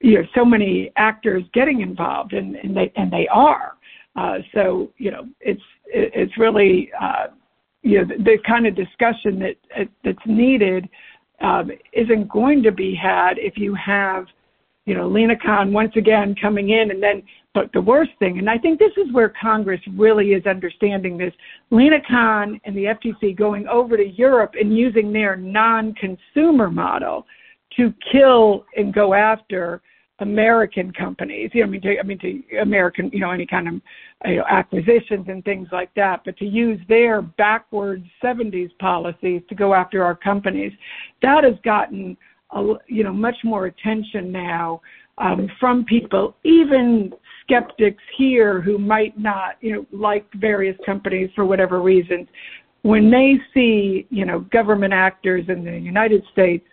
you 0.00 0.18
know 0.18 0.26
so 0.34 0.44
many 0.44 0.92
actors 0.96 1.42
getting 1.54 1.80
involved 1.80 2.32
and, 2.32 2.56
and 2.56 2.76
they 2.76 2.92
and 2.96 3.10
they 3.10 3.26
are. 3.28 3.72
Uh, 4.14 4.38
so 4.54 4.90
you 4.98 5.10
know 5.10 5.26
it's 5.40 5.62
it's 5.86 6.36
really 6.36 6.90
uh, 7.00 7.28
you 7.82 7.98
know 7.98 8.04
the, 8.04 8.22
the 8.22 8.38
kind 8.46 8.66
of 8.66 8.74
discussion 8.74 9.38
that 9.38 9.88
that's 10.04 10.26
needed 10.26 10.88
um, 11.40 11.70
isn't 11.92 12.28
going 12.28 12.62
to 12.62 12.72
be 12.72 12.94
had 12.94 13.38
if 13.38 13.56
you 13.56 13.74
have 13.74 14.26
you 14.84 14.94
know 14.94 15.08
Lina 15.08 15.36
Khan 15.36 15.72
once 15.72 15.92
again 15.96 16.34
coming 16.40 16.70
in 16.70 16.90
and 16.90 17.02
then 17.02 17.22
but 17.56 17.72
the 17.72 17.80
worst 17.80 18.10
thing 18.18 18.38
and 18.38 18.50
I 18.50 18.58
think 18.58 18.78
this 18.78 18.92
is 18.98 19.10
where 19.14 19.32
Congress 19.40 19.80
really 19.96 20.34
is 20.34 20.44
understanding 20.44 21.16
this 21.16 21.32
Lina 21.70 22.00
Khan 22.06 22.60
and 22.66 22.76
the 22.76 22.84
FTC 22.84 23.34
going 23.34 23.66
over 23.66 23.96
to 23.96 24.06
Europe 24.06 24.52
and 24.60 24.76
using 24.76 25.10
their 25.10 25.36
non-consumer 25.36 26.70
model 26.70 27.24
to 27.78 27.94
kill 28.12 28.66
and 28.76 28.92
go 28.92 29.14
after 29.14 29.80
American 30.18 30.92
companies. 30.92 31.50
You 31.54 31.62
know, 31.62 31.68
I 31.68 31.70
mean, 31.70 31.80
to, 31.80 31.98
I 31.98 32.02
mean, 32.02 32.18
to 32.18 32.58
American, 32.58 33.08
you 33.10 33.20
know, 33.20 33.30
any 33.30 33.46
kind 33.46 33.68
of 33.68 33.74
you 34.26 34.36
know, 34.36 34.44
acquisitions 34.50 35.24
and 35.28 35.42
things 35.42 35.68
like 35.72 35.94
that. 35.96 36.22
But 36.26 36.36
to 36.38 36.44
use 36.44 36.78
their 36.90 37.22
backwards 37.22 38.04
'70s 38.22 38.70
policies 38.78 39.40
to 39.48 39.54
go 39.54 39.72
after 39.72 40.04
our 40.04 40.14
companies, 40.14 40.72
that 41.22 41.42
has 41.44 41.54
gotten, 41.64 42.18
a, 42.50 42.74
you 42.86 43.02
know, 43.02 43.14
much 43.14 43.36
more 43.44 43.64
attention 43.64 44.30
now 44.30 44.82
um, 45.18 45.48
from 45.58 45.84
people, 45.84 46.36
even 46.44 47.12
skeptics 47.46 48.02
here 48.16 48.60
who 48.60 48.78
might 48.78 49.18
not, 49.18 49.56
you 49.60 49.72
know, 49.72 49.86
like 49.92 50.26
various 50.34 50.76
companies 50.84 51.30
for 51.34 51.44
whatever 51.44 51.80
reasons. 51.80 52.26
When 52.82 53.10
they 53.10 53.34
see, 53.54 54.06
you 54.10 54.24
know, 54.24 54.40
government 54.40 54.92
actors 54.92 55.46
in 55.48 55.64
the 55.64 55.78
United 55.78 56.22
States 56.32 56.66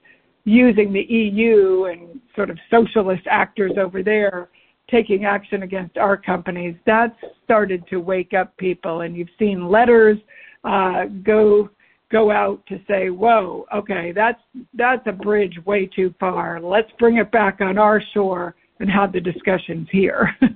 using 0.45 0.91
the 0.91 1.01
EU 1.01 1.85
and 1.85 2.19
sort 2.35 2.49
of 2.49 2.57
socialist 2.69 3.23
actors 3.29 3.73
over 3.77 4.03
there 4.03 4.49
taking 4.91 5.25
action 5.25 5.63
against 5.63 5.97
our 5.97 6.17
companies, 6.17 6.75
that's 6.85 7.15
started 7.43 7.87
to 7.87 7.97
wake 7.97 8.33
up 8.33 8.55
people. 8.57 9.01
And 9.01 9.15
you've 9.15 9.29
seen 9.39 9.69
letters 9.69 10.17
uh, 10.63 11.05
go 11.23 11.69
go 12.11 12.31
out 12.31 12.63
to 12.67 12.79
say, 12.87 13.09
"Whoa, 13.09 13.65
okay, 13.73 14.11
that's 14.11 14.41
that's 14.73 15.05
a 15.07 15.11
bridge 15.11 15.57
way 15.65 15.87
too 15.87 16.13
far. 16.19 16.61
Let's 16.61 16.91
bring 16.99 17.17
it 17.17 17.31
back 17.31 17.59
on 17.61 17.77
our 17.77 18.01
shore 18.13 18.55
and 18.79 18.89
have 18.89 19.11
the 19.11 19.21
discussions 19.21 19.87
here." 19.91 20.29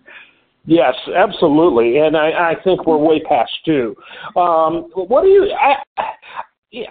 Yes, 0.70 0.96
absolutely, 1.16 2.00
and 2.00 2.18
I, 2.18 2.52
I 2.52 2.56
think 2.62 2.86
we're 2.86 2.98
way 2.98 3.22
past 3.22 3.52
due. 3.64 3.96
Um, 4.36 4.90
what 4.94 5.22
do 5.22 5.30
you? 5.30 5.50
I, 5.54 5.78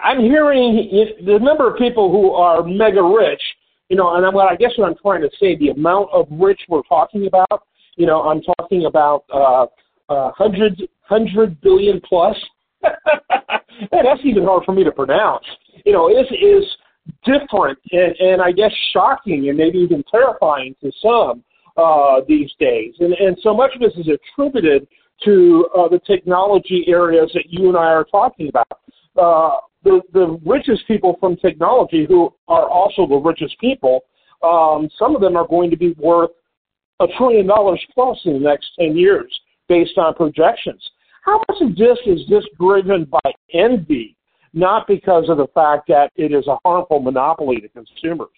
I'm 0.03 0.19
hearing 0.19 0.89
the 1.23 1.37
number 1.37 1.71
of 1.71 1.77
people 1.77 2.11
who 2.11 2.31
are 2.31 2.63
mega 2.63 3.03
rich, 3.03 3.41
you 3.89 3.95
know, 3.95 4.15
and 4.15 4.25
I'm, 4.25 4.33
what 4.33 4.51
I 4.51 4.55
guess 4.55 4.71
what 4.77 4.89
I'm 4.89 4.95
trying 4.99 5.21
to 5.21 5.29
say, 5.39 5.55
the 5.57 5.69
amount 5.69 6.09
of 6.11 6.25
rich 6.31 6.59
we're 6.67 6.81
talking 6.89 7.27
about, 7.27 7.67
you 7.97 8.07
know, 8.07 8.23
I'm 8.23 8.41
talking 8.41 8.85
about 8.85 9.25
uh, 9.31 9.67
uh, 10.09 10.31
hundred 10.31 10.81
hundred 11.03 11.61
billion 11.61 12.01
plus. 12.01 12.35
that's 12.81 14.21
even 14.23 14.43
hard 14.43 14.63
for 14.65 14.73
me 14.73 14.83
to 14.85 14.91
pronounce. 14.91 15.45
You 15.85 15.93
know, 15.93 16.09
is 16.09 16.25
is 16.31 16.65
different 17.23 17.77
and, 17.91 18.15
and 18.19 18.41
I 18.41 18.51
guess 18.51 18.71
shocking 18.91 19.49
and 19.49 19.57
maybe 19.57 19.77
even 19.77 20.03
terrifying 20.11 20.75
to 20.81 20.91
some 20.99 21.43
uh, 21.77 22.21
these 22.27 22.51
days. 22.59 22.93
And 22.99 23.13
and 23.13 23.37
so 23.41 23.53
much 23.53 23.71
of 23.75 23.81
this 23.81 23.93
is 23.97 24.07
attributed 24.07 24.87
to 25.25 25.67
uh, 25.77 25.87
the 25.87 25.99
technology 25.99 26.85
areas 26.87 27.31
that 27.33 27.45
you 27.47 27.69
and 27.69 27.77
I 27.77 27.85
are 27.85 28.05
talking 28.05 28.49
about. 28.49 28.79
Uh, 29.17 29.57
the, 29.83 30.01
the 30.13 30.39
richest 30.45 30.87
people 30.87 31.15
from 31.19 31.37
technology, 31.37 32.05
who 32.07 32.33
are 32.47 32.69
also 32.69 33.07
the 33.07 33.15
richest 33.15 33.57
people, 33.59 34.01
um, 34.43 34.89
some 34.99 35.15
of 35.15 35.21
them 35.21 35.35
are 35.35 35.47
going 35.47 35.69
to 35.69 35.77
be 35.77 35.93
worth 35.97 36.31
a 36.99 37.05
trillion 37.17 37.47
dollars 37.47 37.83
plus 37.93 38.19
in 38.25 38.33
the 38.33 38.39
next 38.39 38.67
10 38.79 38.97
years 38.97 39.39
based 39.67 39.97
on 39.97 40.13
projections. 40.13 40.83
How 41.23 41.41
much 41.49 41.61
of 41.61 41.75
this 41.75 41.97
is 42.05 42.21
this 42.29 42.43
driven 42.59 43.05
by 43.05 43.31
envy, 43.53 44.15
not 44.53 44.87
because 44.87 45.29
of 45.29 45.37
the 45.37 45.47
fact 45.53 45.87
that 45.87 46.11
it 46.15 46.31
is 46.31 46.47
a 46.47 46.57
harmful 46.63 46.99
monopoly 46.99 47.57
to 47.61 47.69
consumers? 47.69 48.29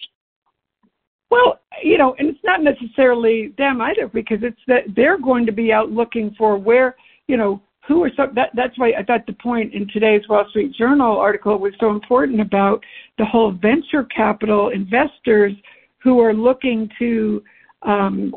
Well, 1.30 1.60
you 1.84 1.98
know, 1.98 2.16
and 2.18 2.30
it's 2.30 2.44
not 2.44 2.64
necessarily 2.64 3.54
them 3.58 3.82
either 3.82 4.08
because 4.08 4.40
it's 4.42 4.62
that 4.68 4.84
they're 4.96 5.20
going 5.20 5.46
to 5.46 5.52
be 5.52 5.72
out 5.72 5.92
looking 5.92 6.34
for 6.38 6.58
where, 6.58 6.96
you 7.28 7.38
know, 7.38 7.62
who 7.88 8.04
are 8.04 8.12
so 8.16 8.28
that 8.36 8.52
that's 8.54 8.78
why 8.78 8.94
I 8.98 9.04
thought 9.04 9.26
the 9.26 9.34
point 9.34 9.74
in 9.74 9.88
today's 9.88 10.28
Wall 10.30 10.46
Street 10.50 10.74
Journal 10.74 11.18
article 11.18 11.58
was 11.58 11.74
so 11.80 11.90
important 11.90 12.40
about 12.40 12.84
the 13.18 13.26
whole 13.26 13.52
venture 13.52 14.04
capital 14.04 14.70
investors 14.70 15.54
who 15.98 16.20
are 16.20 16.34
looking 16.34 16.90
to 17.00 17.44
um, 17.82 18.36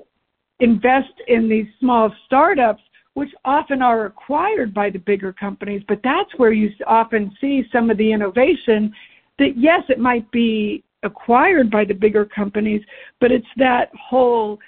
invest 0.60 1.12
in 1.28 1.48
these 1.48 1.66
small 1.80 2.10
startups, 2.24 2.82
which 3.14 3.28
often 3.44 3.82
are 3.82 4.06
acquired 4.06 4.72
by 4.72 4.88
the 4.88 4.98
bigger 4.98 5.34
companies. 5.34 5.82
But 5.86 6.00
that's 6.02 6.30
where 6.38 6.52
you 6.52 6.70
often 6.86 7.36
see 7.40 7.64
some 7.70 7.90
of 7.90 7.98
the 7.98 8.10
innovation. 8.10 8.94
That 9.38 9.56
yes, 9.56 9.82
it 9.90 9.98
might 9.98 10.30
be 10.30 10.82
acquired 11.02 11.70
by 11.70 11.84
the 11.84 11.94
bigger 11.94 12.24
companies, 12.24 12.82
but 13.20 13.32
it's 13.32 13.46
that 13.56 13.90
whole 14.08 14.58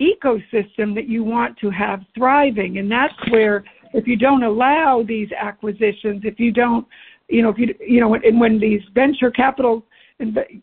ecosystem 0.00 0.94
that 0.94 1.08
you 1.08 1.22
want 1.22 1.56
to 1.58 1.70
have 1.70 2.00
thriving, 2.16 2.78
and 2.78 2.90
that's 2.90 3.14
where 3.30 3.64
if 3.92 4.08
you 4.08 4.16
don't 4.16 4.42
allow 4.42 5.04
these 5.06 5.28
acquisitions, 5.38 6.22
if 6.24 6.40
you 6.40 6.50
don't, 6.50 6.86
you 7.28 7.42
know, 7.42 7.48
if 7.50 7.58
you, 7.58 7.74
you 7.80 8.00
know, 8.00 8.14
and 8.14 8.40
when 8.40 8.58
these 8.58 8.80
venture 8.92 9.30
capital 9.30 9.86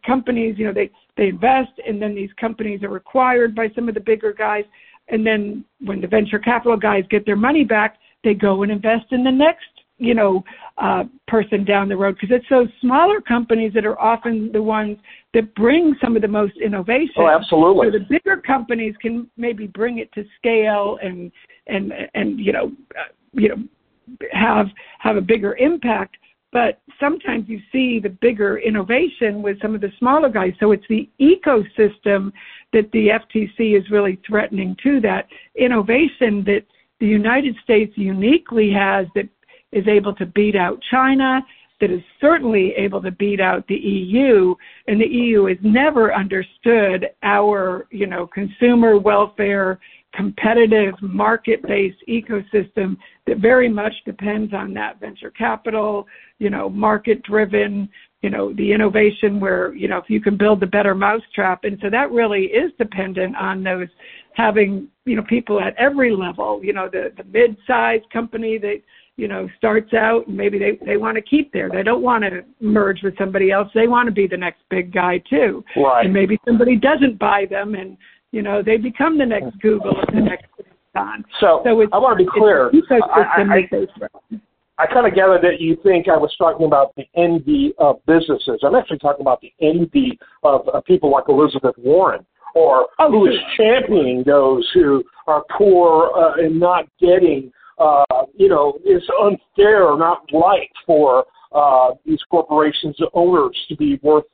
companies, 0.06 0.56
you 0.58 0.66
know, 0.66 0.74
they 0.74 0.90
they 1.18 1.30
invest, 1.30 1.72
and 1.88 2.02
then 2.02 2.14
these 2.14 2.30
companies 2.40 2.84
are 2.84 2.96
acquired 2.98 3.56
by 3.56 3.70
some 3.74 3.88
of 3.88 3.94
the 3.94 4.02
bigger 4.02 4.34
guys, 4.34 4.66
and 5.08 5.26
then 5.26 5.64
when 5.80 6.02
the 6.02 6.08
venture 6.08 6.40
capital 6.40 6.78
guys 6.78 7.04
get 7.10 7.26
their 7.26 7.36
money 7.36 7.64
back, 7.64 7.98
they 8.24 8.34
go 8.34 8.64
and 8.64 8.72
invest 8.72 9.06
in 9.12 9.24
the 9.24 9.32
next, 9.32 9.66
you 10.02 10.16
know, 10.16 10.44
uh, 10.80 11.04
person 11.28 11.64
down 11.64 11.88
the 11.88 11.96
road 11.96 12.18
because 12.20 12.36
it's 12.36 12.50
those 12.50 12.68
smaller 12.82 13.22
companies 13.22 13.72
that 13.74 13.86
are 13.86 14.00
often 14.02 14.52
the 14.52 14.62
ones 14.62 14.98
that 15.36 15.54
bring 15.54 15.96
some 16.02 16.16
of 16.16 16.24
the 16.24 16.28
most 16.28 16.58
innovation. 16.58 17.14
Oh, 17.18 17.28
absolutely. 17.28 17.92
So 17.92 18.00
the 18.00 18.06
bigger 18.10 18.38
companies 18.38 18.96
can 19.00 19.30
maybe 19.38 19.68
bring 19.68 20.00
it 20.00 20.12
to 20.14 20.26
scale 20.38 20.98
and 21.04 21.32
and 21.68 21.94
and 22.16 22.40
you 22.40 22.52
know 22.52 22.72
you 23.34 23.50
know 23.50 23.64
have 24.32 24.68
have 24.98 25.18
a 25.18 25.22
bigger 25.22 25.56
impact 25.58 26.18
but 26.52 26.82
sometimes 27.00 27.48
you 27.48 27.62
see 27.72 28.00
the 28.00 28.10
bigger 28.10 28.58
innovation 28.58 29.42
with 29.42 29.62
some 29.62 29.74
of 29.74 29.80
the 29.80 29.92
smaller 30.00 30.28
guys 30.28 30.52
so 30.60 30.72
it's 30.72 30.84
the 30.90 31.08
ecosystem 31.22 32.32
that 32.74 32.92
the 32.92 33.08
FTC 33.08 33.80
is 33.80 33.90
really 33.90 34.20
threatening 34.28 34.76
to 34.84 35.00
that 35.00 35.28
innovation 35.56 36.44
that 36.46 36.64
the 37.00 37.08
United 37.08 37.56
States 37.64 37.94
uniquely 37.96 38.72
has 38.72 39.08
that 39.16 39.30
is 39.72 39.88
able 39.88 40.14
to 40.16 40.26
beat 40.26 40.56
out 40.56 40.80
China 40.90 41.42
that 41.80 41.90
is 41.90 42.02
certainly 42.20 42.74
able 42.78 43.02
to 43.02 43.12
beat 43.12 43.42
out 43.42 43.68
the 43.68 43.76
EU 43.76 44.54
and 44.88 45.02
the 45.02 45.08
EU 45.08 45.46
has 45.46 45.58
never 45.64 46.14
understood 46.14 47.08
our 47.24 47.88
you 47.92 48.08
know 48.08 48.28
consumer 48.28 49.00
welfare 49.00 49.80
competitive 50.14 50.94
market-based 51.02 51.98
ecosystem 52.08 52.98
that 53.26 53.38
very 53.38 53.70
much 53.70 53.94
depends 54.06 54.54
on 54.54 54.74
that 54.74 55.00
venture 55.00 55.32
capital, 55.32 56.06
you 56.40 56.50
know, 56.50 56.70
market-driven, 56.70 57.88
you 58.22 58.30
know, 58.30 58.54
the 58.54 58.72
innovation 58.72 59.40
where, 59.40 59.74
you 59.74 59.88
know, 59.88 59.98
if 59.98 60.10
you 60.10 60.20
can 60.20 60.38
build 60.38 60.62
a 60.64 60.68
better 60.68 60.94
mousetrap. 60.94 61.64
And 61.64 61.78
so 61.82 61.90
that 61.90 62.12
really 62.12 62.46
is 62.46 62.72
dependent 62.78 63.36
on 63.38 63.64
those 63.64 63.88
having, 64.34 64.88
you 65.06 65.16
know, 65.16 65.24
people 65.24 65.60
at 65.62 65.76
every 65.78 66.16
level, 66.16 66.60
you 66.64 66.74
know, 66.74 66.90
the, 66.92 67.14
the 67.16 67.24
mid-sized 67.24 68.10
company 68.12 68.58
that, 68.58 68.82
you 69.22 69.28
know, 69.28 69.48
starts 69.56 69.94
out 69.94 70.26
and 70.26 70.36
maybe 70.36 70.58
they, 70.58 70.84
they 70.84 70.98
want 70.98 71.16
to 71.16 71.22
keep 71.22 71.54
there. 71.54 71.70
They 71.70 71.84
don't 71.84 72.02
want 72.02 72.24
to 72.24 72.44
merge 72.60 73.04
with 73.04 73.16
somebody 73.20 73.52
else. 73.52 73.70
They 73.76 73.88
want 73.88 74.08
to 74.08 74.12
be 74.12 74.26
the 74.26 74.36
next 74.36 74.62
big 74.72 74.92
guy 74.92 75.22
too. 75.30 75.64
Right. 75.78 76.06
And 76.06 76.12
maybe 76.14 76.40
somebody 76.44 76.76
doesn't 76.76 77.20
buy 77.20 77.46
them 77.48 77.76
and 77.76 77.98
you 78.32 78.42
know, 78.42 78.64
they 78.64 78.78
become 78.78 79.20
the 79.20 79.26
next 79.26 79.60
Google 79.60 79.96
or 79.96 80.06
the 80.12 80.22
next 80.22 80.48
Amazon. 80.96 81.24
So, 81.40 81.62
so 81.64 81.82
it's, 81.82 81.92
I 81.94 82.00
want 82.00 82.18
to 82.18 82.26
be 82.26 82.32
clear. 82.34 82.72
I, 82.90 83.00
I, 83.06 83.42
I 84.80 84.88
kind 84.88 85.06
of 85.06 85.14
gather 85.14 85.38
that 85.40 85.60
you 85.60 85.78
think 85.84 86.08
I 86.08 86.18
was 86.18 86.34
talking 86.38 86.66
about 86.66 86.96
the 86.96 87.04
envy 87.16 87.74
of 87.78 87.98
businesses. 88.08 88.62
I'm 88.64 88.74
actually 88.74 89.00
talking 89.00 89.22
about 89.22 89.42
the 89.42 89.54
envy 89.62 90.18
of, 90.44 90.68
of 90.70 90.84
people 90.86 91.12
like 91.12 91.26
Elizabeth 91.28 91.76
Warren, 91.78 92.26
or 92.56 92.88
oh, 93.00 93.12
who 93.12 93.28
is 93.28 93.36
championing 93.58 94.24
those 94.26 94.68
who 94.74 95.04
are 95.28 95.44
poor 95.58 96.12
uh, 96.16 96.44
and 96.44 96.60
not 96.60 96.86
getting, 97.00 97.52
uh, 97.82 98.26
you 98.36 98.48
know, 98.48 98.78
it's 98.84 99.06
unfair 99.22 99.86
or 99.86 99.98
not 99.98 100.24
right 100.34 100.70
for 100.86 101.26
uh, 101.54 101.90
these 102.06 102.20
corporations 102.30 102.96
owners 103.14 103.58
to 103.70 103.76
be 103.76 104.00
worth 104.04 104.26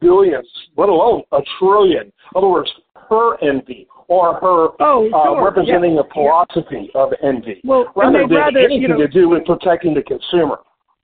billions, 0.00 0.48
let 0.76 0.88
alone 0.88 1.22
a 1.32 1.38
trillion. 1.58 2.02
In 2.04 2.12
other 2.34 2.48
words, 2.48 2.70
her 3.08 3.42
envy 3.42 3.86
or 4.08 4.34
her 4.34 4.68
oh, 4.80 5.06
uh, 5.06 5.10
sure. 5.10 5.40
uh, 5.40 5.44
representing 5.44 5.94
yeah. 5.94 6.00
a 6.00 6.12
philosophy 6.12 6.90
yeah. 6.94 7.00
of 7.00 7.12
envy, 7.22 7.60
well, 7.64 7.92
rather 7.96 8.20
than 8.20 8.36
rather, 8.36 8.58
anything 8.58 8.82
you 8.82 8.88
know, 8.88 8.98
to 8.98 9.08
do 9.08 9.28
with 9.28 9.44
protecting 9.44 9.94
the 9.94 10.02
consumer. 10.02 10.58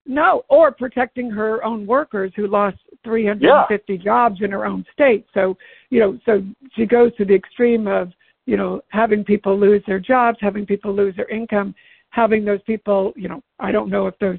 No, 0.04 0.44
or 0.48 0.72
protecting 0.72 1.30
her 1.30 1.64
own 1.64 1.86
workers 1.86 2.32
who 2.34 2.48
lost 2.48 2.78
350 3.04 3.92
yeah. 3.92 4.02
jobs 4.02 4.40
in 4.42 4.50
her 4.50 4.66
own 4.66 4.84
state. 4.92 5.26
So, 5.32 5.56
you 5.90 6.00
know, 6.00 6.18
so 6.26 6.42
she 6.74 6.86
goes 6.86 7.14
to 7.16 7.24
the 7.24 7.34
extreme 7.34 7.86
of, 7.86 8.12
you 8.46 8.56
know, 8.56 8.80
having 8.88 9.24
people 9.24 9.58
lose 9.58 9.82
their 9.86 10.00
jobs, 10.00 10.38
having 10.40 10.66
people 10.66 10.94
lose 10.94 11.14
their 11.16 11.28
income, 11.28 11.74
having 12.10 12.44
those 12.44 12.62
people, 12.62 13.12
you 13.16 13.28
know, 13.28 13.42
I 13.58 13.72
don't 13.72 13.90
know 13.90 14.06
if 14.06 14.18
those, 14.18 14.38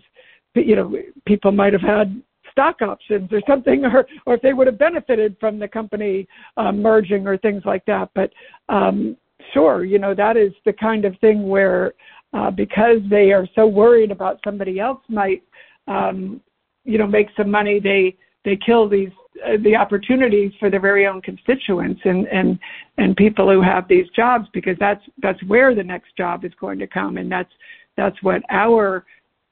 you 0.55 0.75
know, 0.75 0.95
people 1.25 1.51
might 1.51 1.73
have 1.73 1.81
had 1.81 2.21
stock 2.53 2.81
options 2.81 3.31
or 3.33 3.41
something, 3.47 3.83
or 3.93 4.05
or 4.25 4.35
if 4.35 4.41
they 4.41 4.53
would 4.53 4.67
have 4.67 4.77
benefited 4.77 5.35
from 5.39 5.59
the 5.59 5.67
company 5.67 6.27
uh, 6.57 6.71
merging 6.71 7.27
or 7.27 7.37
things 7.37 7.63
like 7.65 7.85
that. 7.85 8.09
But 8.15 8.31
um, 8.69 9.17
sure, 9.53 9.83
you 9.83 9.99
know 9.99 10.15
that 10.15 10.37
is 10.37 10.53
the 10.65 10.73
kind 10.73 11.03
of 11.05 11.17
thing 11.19 11.47
where 11.47 11.93
uh, 12.33 12.51
because 12.51 12.99
they 13.09 13.31
are 13.31 13.47
so 13.55 13.67
worried 13.67 14.11
about 14.11 14.39
somebody 14.43 14.79
else 14.79 15.01
might 15.09 15.43
um, 15.87 16.41
you 16.85 16.97
know 16.97 17.07
make 17.07 17.27
some 17.35 17.51
money, 17.51 17.79
they 17.79 18.15
they 18.45 18.57
kill 18.65 18.87
these 18.87 19.11
uh, 19.45 19.57
the 19.63 19.75
opportunities 19.75 20.51
for 20.59 20.69
their 20.69 20.79
very 20.79 21.07
own 21.07 21.21
constituents 21.21 22.01
and 22.05 22.27
and 22.27 22.59
and 22.97 23.15
people 23.15 23.51
who 23.51 23.61
have 23.61 23.87
these 23.87 24.07
jobs 24.15 24.47
because 24.53 24.77
that's 24.79 25.03
that's 25.21 25.41
where 25.43 25.73
the 25.73 25.83
next 25.83 26.15
job 26.15 26.45
is 26.45 26.51
going 26.59 26.79
to 26.79 26.87
come. 26.87 27.17
And 27.17 27.31
that's 27.31 27.51
that's 27.97 28.21
what 28.21 28.41
our 28.49 29.05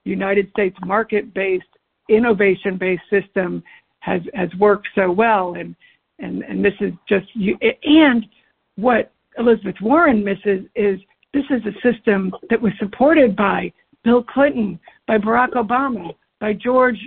United 0.04 0.50
States 0.52 0.78
market 0.86 1.34
based 1.34 1.66
innovation 2.10 2.78
based 2.78 3.04
system 3.10 3.64
has 4.00 4.22
has 4.34 4.50
worked 4.60 4.88
so 4.96 5.12
well. 5.12 5.56
And 5.56 5.76
and 6.20 6.44
and 6.44 6.64
this 6.64 6.76
is 6.80 6.94
just 7.10 7.28
you 7.34 7.58
and 7.84 8.26
what 8.76 9.12
Elizabeth 9.38 9.76
Warren 9.82 10.24
misses 10.24 10.66
is 10.76 11.00
this 11.34 11.46
is 11.50 11.62
a 11.66 11.74
system 11.82 12.34
that 12.50 12.62
was 12.62 12.74
supported 12.78 13.36
by 13.36 13.72
Bill 14.04 14.24
Clinton, 14.24 14.80
by 15.08 15.18
Barack 15.18 15.52
Obama, 15.52 16.14
by 16.40 16.54
George, 16.54 16.98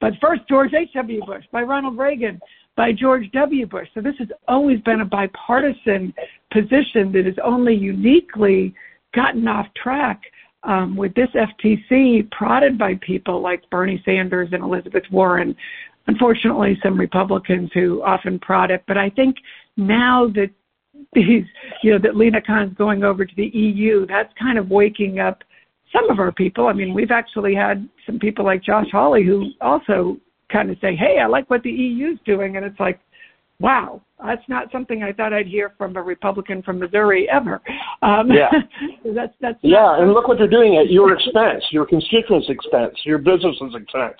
but 0.00 0.12
first 0.20 0.42
George 0.48 0.72
H.W. 0.74 1.24
Bush, 1.24 1.44
by 1.52 1.62
Ronald 1.62 1.98
Reagan, 1.98 2.40
by 2.76 2.92
George 2.92 3.30
W. 3.32 3.66
Bush. 3.66 3.88
So 3.94 4.00
this 4.00 4.14
has 4.18 4.28
always 4.48 4.80
been 4.80 5.00
a 5.00 5.04
bipartisan 5.04 6.12
position 6.52 7.12
that 7.12 7.24
has 7.26 7.36
only 7.42 7.74
uniquely 7.74 8.74
gotten 9.14 9.46
off 9.46 9.66
track 9.80 10.22
um, 10.64 10.96
with 10.96 11.14
this 11.14 11.28
FTC 11.34 12.30
prodded 12.30 12.78
by 12.78 12.94
people 13.00 13.40
like 13.40 13.68
Bernie 13.70 14.02
Sanders 14.04 14.48
and 14.52 14.62
Elizabeth 14.62 15.04
Warren. 15.10 15.54
Unfortunately, 16.06 16.78
some 16.82 16.98
Republicans 16.98 17.70
who 17.74 18.02
often 18.02 18.38
prod 18.38 18.70
it. 18.70 18.82
But 18.86 18.98
I 18.98 19.10
think 19.10 19.36
now 19.76 20.26
that 20.28 20.50
these, 21.12 21.44
you 21.82 21.92
know, 21.92 21.98
that 21.98 22.16
Lina 22.16 22.40
Khan's 22.40 22.74
going 22.74 23.04
over 23.04 23.24
to 23.24 23.34
the 23.36 23.46
EU, 23.46 24.06
that's 24.06 24.32
kind 24.38 24.58
of 24.58 24.70
waking 24.70 25.20
up 25.20 25.42
some 25.94 26.10
of 26.10 26.18
our 26.18 26.32
people. 26.32 26.66
I 26.66 26.72
mean, 26.72 26.92
we've 26.92 27.10
actually 27.10 27.54
had 27.54 27.88
some 28.04 28.18
people 28.18 28.44
like 28.44 28.62
Josh 28.62 28.86
Hawley 28.90 29.24
who 29.24 29.50
also 29.60 30.18
kind 30.50 30.70
of 30.70 30.78
say, 30.80 30.96
"Hey, 30.96 31.18
I 31.18 31.26
like 31.26 31.48
what 31.48 31.62
the 31.62 31.70
EU's 31.70 32.18
doing," 32.24 32.56
and 32.56 32.66
it's 32.66 32.78
like, 32.80 33.00
wow, 33.60 34.02
that's 34.22 34.48
not 34.48 34.70
something 34.70 35.02
I 35.02 35.12
thought 35.12 35.32
I'd 35.32 35.46
hear 35.46 35.72
from 35.76 35.96
a 35.96 36.02
Republican 36.02 36.62
from 36.62 36.78
Missouri 36.78 37.28
ever. 37.28 37.60
Um, 38.02 38.30
yeah, 38.30 38.50
that's 39.14 39.34
that's 39.40 39.58
yeah, 39.62 40.00
and 40.00 40.12
look 40.12 40.28
what 40.28 40.38
they're 40.38 40.46
doing 40.46 40.76
at 40.76 40.90
your 40.90 41.12
expense, 41.12 41.64
your 41.72 41.84
constituents' 41.84 42.46
expense, 42.48 42.94
your 43.04 43.18
business's 43.18 43.74
expense. 43.74 44.14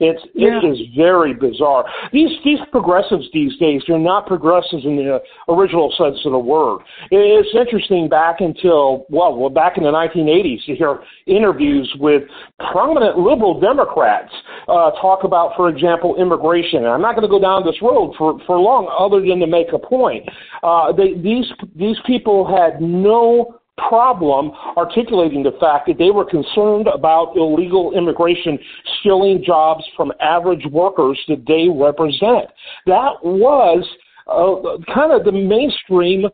It's 0.00 0.20
yeah. 0.34 0.60
it 0.62 0.66
is 0.70 0.78
very 0.94 1.32
bizarre. 1.32 1.86
These 2.12 2.30
these 2.44 2.58
progressives 2.70 3.24
these 3.32 3.56
days, 3.56 3.82
they're 3.88 3.98
not 3.98 4.26
progressives 4.26 4.84
in 4.84 4.96
the 4.96 5.20
original 5.48 5.92
sense 5.96 6.18
of 6.26 6.32
the 6.32 6.38
word. 6.38 6.80
It's 7.10 7.48
interesting 7.58 8.08
back 8.08 8.40
until 8.40 9.06
well, 9.08 9.34
well 9.34 9.50
back 9.50 9.78
in 9.78 9.84
the 9.84 9.90
1980s, 9.90 10.60
you 10.66 10.76
hear 10.76 11.00
interviews 11.26 11.90
with 11.98 12.22
prominent 12.70 13.18
liberal 13.18 13.58
Democrats 13.58 14.32
uh, 14.68 14.90
talk 15.00 15.24
about, 15.24 15.56
for 15.56 15.68
example, 15.68 16.16
immigration. 16.16 16.84
And 16.84 16.88
I'm 16.88 17.00
not 17.00 17.16
going 17.16 17.22
to 17.22 17.28
go 17.28 17.40
down 17.40 17.64
this 17.64 17.80
road 17.80 18.14
for 18.18 18.38
for 18.46 18.58
long, 18.58 18.92
other 18.98 19.20
than 19.20 19.37
to 19.40 19.46
make 19.46 19.72
a 19.72 19.78
point. 19.78 20.28
Uh, 20.62 20.92
they, 20.92 21.14
these 21.14 21.46
these 21.76 21.96
people 22.06 22.46
had 22.46 22.80
no 22.80 23.58
problem 23.88 24.50
articulating 24.76 25.42
the 25.42 25.56
fact 25.60 25.86
that 25.86 25.98
they 25.98 26.10
were 26.10 26.24
concerned 26.24 26.88
about 26.88 27.36
illegal 27.36 27.96
immigration 27.96 28.58
stealing 28.98 29.42
jobs 29.44 29.84
from 29.96 30.12
average 30.20 30.66
workers 30.72 31.18
that 31.28 31.44
they 31.46 31.68
represent. 31.68 32.50
That 32.86 33.12
was 33.22 33.86
uh, 34.26 34.92
kind 34.92 35.12
of 35.12 35.24
the 35.24 35.32
mainstream 35.32 36.26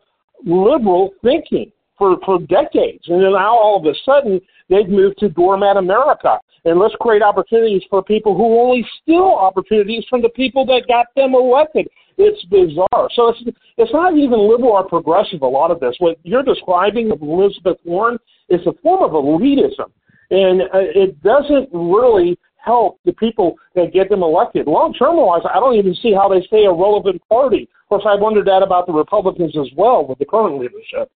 liberal 0.45 1.11
thinking 1.23 1.71
for, 1.97 2.17
for 2.25 2.39
decades. 2.39 3.03
And 3.07 3.23
then 3.23 3.33
now 3.33 3.55
all 3.55 3.79
of 3.79 3.85
a 3.85 3.95
sudden 4.03 4.41
they've 4.69 4.89
moved 4.89 5.19
to 5.19 5.29
doormat 5.29 5.77
America. 5.77 6.39
And 6.65 6.79
let's 6.79 6.95
create 6.99 7.21
opportunities 7.21 7.83
for 7.89 8.03
people 8.03 8.35
who 8.35 8.59
only 8.59 8.85
steal 9.01 9.37
opportunities 9.39 10.03
from 10.09 10.21
the 10.21 10.29
people 10.29 10.65
that 10.65 10.87
got 10.87 11.07
them 11.15 11.35
elected. 11.35 11.87
It's 12.17 12.43
bizarre. 12.45 13.09
So 13.13 13.29
it's 13.29 13.57
it's 13.77 13.91
not 13.91 14.15
even 14.15 14.39
liberal 14.49 14.71
or 14.71 14.87
progressive. 14.87 15.41
A 15.41 15.47
lot 15.47 15.71
of 15.71 15.79
this, 15.79 15.95
what 15.99 16.17
you're 16.23 16.43
describing 16.43 17.11
of 17.11 17.21
Elizabeth 17.21 17.77
Warren, 17.83 18.17
is 18.49 18.61
a 18.65 18.73
form 18.81 19.03
of 19.03 19.11
elitism, 19.11 19.91
and 20.31 20.61
uh, 20.61 20.67
it 20.73 21.21
doesn't 21.21 21.69
really 21.73 22.37
help 22.55 22.99
the 23.05 23.13
people 23.13 23.55
that 23.75 23.93
get 23.93 24.09
them 24.09 24.23
elected. 24.23 24.67
Long 24.67 24.93
term 24.93 25.17
wise, 25.17 25.43
I 25.53 25.59
don't 25.59 25.75
even 25.75 25.95
see 25.95 26.13
how 26.13 26.27
they 26.27 26.41
stay 26.47 26.65
a 26.65 26.71
relevant 26.71 27.21
party. 27.29 27.69
Of 27.83 27.89
course, 27.89 28.03
I 28.07 28.15
wondered 28.19 28.47
that 28.47 28.63
about 28.63 28.87
the 28.87 28.93
Republicans 28.93 29.55
as 29.57 29.67
well 29.75 30.05
with 30.07 30.17
the 30.17 30.25
current 30.25 30.59
leadership. 30.59 31.11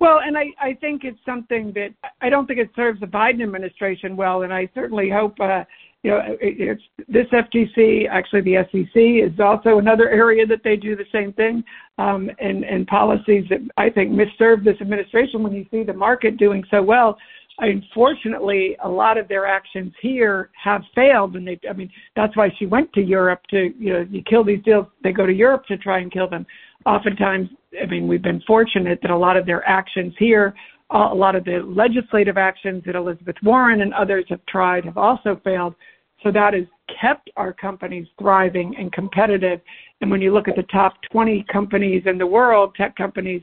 Well, 0.00 0.20
and 0.24 0.38
I, 0.38 0.44
I 0.60 0.74
think 0.74 1.02
it's 1.02 1.18
something 1.26 1.72
that 1.74 1.88
I 2.20 2.28
don't 2.28 2.46
think 2.46 2.60
it 2.60 2.70
serves 2.76 3.00
the 3.00 3.06
Biden 3.06 3.42
administration 3.42 4.16
well, 4.16 4.42
and 4.42 4.52
I 4.52 4.68
certainly 4.74 5.10
hope 5.10 5.40
uh, 5.40 5.64
you 6.04 6.10
know, 6.12 6.20
it's 6.40 6.82
this 7.08 7.26
FTC, 7.32 8.08
actually 8.08 8.42
the 8.42 8.64
SEC 8.70 9.32
is 9.32 9.40
also 9.40 9.78
another 9.78 10.08
area 10.08 10.46
that 10.46 10.62
they 10.62 10.76
do 10.76 10.94
the 10.94 11.04
same 11.12 11.32
thing, 11.32 11.64
um, 11.98 12.30
and, 12.38 12.64
and 12.64 12.86
policies 12.86 13.44
that 13.50 13.58
I 13.76 13.90
think 13.90 14.12
misserve 14.12 14.62
this 14.62 14.76
administration 14.80 15.42
when 15.42 15.52
you 15.52 15.66
see 15.70 15.82
the 15.82 15.92
market 15.92 16.36
doing 16.36 16.62
so 16.70 16.82
well. 16.82 17.18
Unfortunately, 17.60 18.76
a 18.84 18.88
lot 18.88 19.18
of 19.18 19.26
their 19.26 19.44
actions 19.44 19.92
here 20.00 20.50
have 20.62 20.82
failed, 20.94 21.34
and 21.34 21.44
they, 21.44 21.58
I 21.68 21.72
mean, 21.72 21.90
that's 22.14 22.36
why 22.36 22.50
she 22.56 22.66
went 22.66 22.92
to 22.92 23.00
Europe 23.00 23.40
to, 23.50 23.74
you 23.76 23.92
know, 23.92 24.06
you 24.08 24.22
kill 24.22 24.44
these 24.44 24.62
deals, 24.62 24.86
they 25.02 25.10
go 25.10 25.26
to 25.26 25.32
Europe 25.32 25.64
to 25.66 25.76
try 25.76 25.98
and 25.98 26.12
kill 26.12 26.30
them. 26.30 26.46
Oftentimes, 26.86 27.48
I 27.82 27.86
mean, 27.86 28.06
we've 28.06 28.22
been 28.22 28.40
fortunate 28.46 29.00
that 29.02 29.10
a 29.10 29.18
lot 29.18 29.36
of 29.36 29.46
their 29.46 29.66
actions 29.68 30.14
here 30.16 30.54
a 30.90 31.14
lot 31.14 31.36
of 31.36 31.44
the 31.44 31.62
legislative 31.66 32.38
actions 32.38 32.82
that 32.86 32.96
Elizabeth 32.96 33.36
Warren 33.42 33.82
and 33.82 33.92
others 33.92 34.24
have 34.28 34.44
tried 34.46 34.84
have 34.84 34.96
also 34.96 35.40
failed. 35.44 35.74
So 36.22 36.32
that 36.32 36.54
has 36.54 36.64
kept 37.00 37.30
our 37.36 37.52
companies 37.52 38.06
thriving 38.18 38.74
and 38.76 38.92
competitive. 38.92 39.60
And 40.00 40.10
when 40.10 40.20
you 40.20 40.32
look 40.32 40.48
at 40.48 40.56
the 40.56 40.64
top 40.64 40.94
20 41.12 41.44
companies 41.52 42.02
in 42.06 42.18
the 42.18 42.26
world, 42.26 42.74
tech 42.74 42.96
companies, 42.96 43.42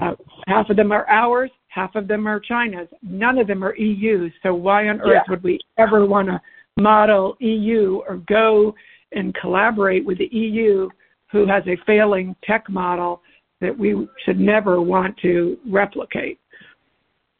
uh, 0.00 0.14
half 0.46 0.68
of 0.68 0.76
them 0.76 0.92
are 0.92 1.08
ours, 1.08 1.50
half 1.68 1.94
of 1.94 2.08
them 2.08 2.26
are 2.26 2.40
China's. 2.40 2.88
None 3.02 3.38
of 3.38 3.46
them 3.46 3.62
are 3.62 3.76
EU. 3.76 4.28
So 4.42 4.54
why 4.54 4.88
on 4.88 5.00
earth 5.00 5.12
yeah. 5.12 5.22
would 5.28 5.42
we 5.42 5.60
ever 5.78 6.04
want 6.04 6.28
to 6.28 6.40
model 6.76 7.36
EU 7.40 8.02
or 8.08 8.16
go 8.28 8.74
and 9.12 9.34
collaborate 9.34 10.04
with 10.04 10.18
the 10.18 10.28
EU 10.32 10.88
who 11.30 11.46
has 11.46 11.62
a 11.66 11.76
failing 11.86 12.34
tech 12.44 12.68
model 12.68 13.22
that 13.60 13.76
we 13.76 14.06
should 14.24 14.40
never 14.40 14.80
want 14.82 15.16
to 15.18 15.56
replicate? 15.70 16.40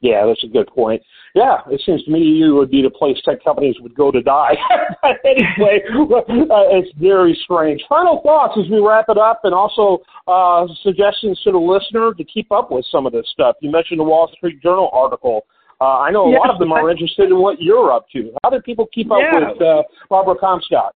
Yeah, 0.06 0.24
that's 0.24 0.44
a 0.44 0.46
good 0.46 0.68
point. 0.68 1.02
Yeah, 1.34 1.58
it 1.68 1.82
seems 1.84 2.04
to 2.04 2.10
me 2.10 2.20
you 2.20 2.54
would 2.54 2.70
be 2.70 2.80
the 2.80 2.90
place 2.90 3.16
tech 3.24 3.42
companies 3.42 3.74
would 3.80 3.94
go 3.94 4.12
to 4.12 4.22
die. 4.22 4.54
anyway, 5.24 5.82
uh, 5.90 6.78
it's 6.78 6.90
very 6.98 7.38
strange. 7.42 7.82
Final 7.88 8.20
thoughts 8.22 8.54
as 8.56 8.70
we 8.70 8.78
wrap 8.78 9.06
it 9.08 9.18
up, 9.18 9.40
and 9.42 9.52
also 9.52 9.98
uh, 10.28 10.66
suggestions 10.82 11.40
to 11.42 11.50
the 11.50 11.58
listener 11.58 12.14
to 12.14 12.24
keep 12.24 12.52
up 12.52 12.70
with 12.70 12.86
some 12.90 13.04
of 13.04 13.12
this 13.12 13.26
stuff. 13.32 13.56
You 13.60 13.70
mentioned 13.70 13.98
the 13.98 14.04
Wall 14.04 14.30
Street 14.36 14.62
Journal 14.62 14.90
article. 14.92 15.42
Uh, 15.80 15.98
I 15.98 16.10
know 16.10 16.24
a 16.24 16.32
lot 16.38 16.48
of 16.48 16.58
them 16.58 16.72
are 16.72 16.88
interested 16.88 17.28
in 17.28 17.38
what 17.38 17.60
you're 17.60 17.92
up 17.92 18.06
to. 18.12 18.32
How 18.42 18.50
do 18.50 18.60
people 18.60 18.86
keep 18.94 19.10
up 19.10 19.18
yeah. 19.20 19.50
with 19.50 19.60
uh, 19.60 19.82
Barbara 20.08 20.36
Comstock? 20.40 20.94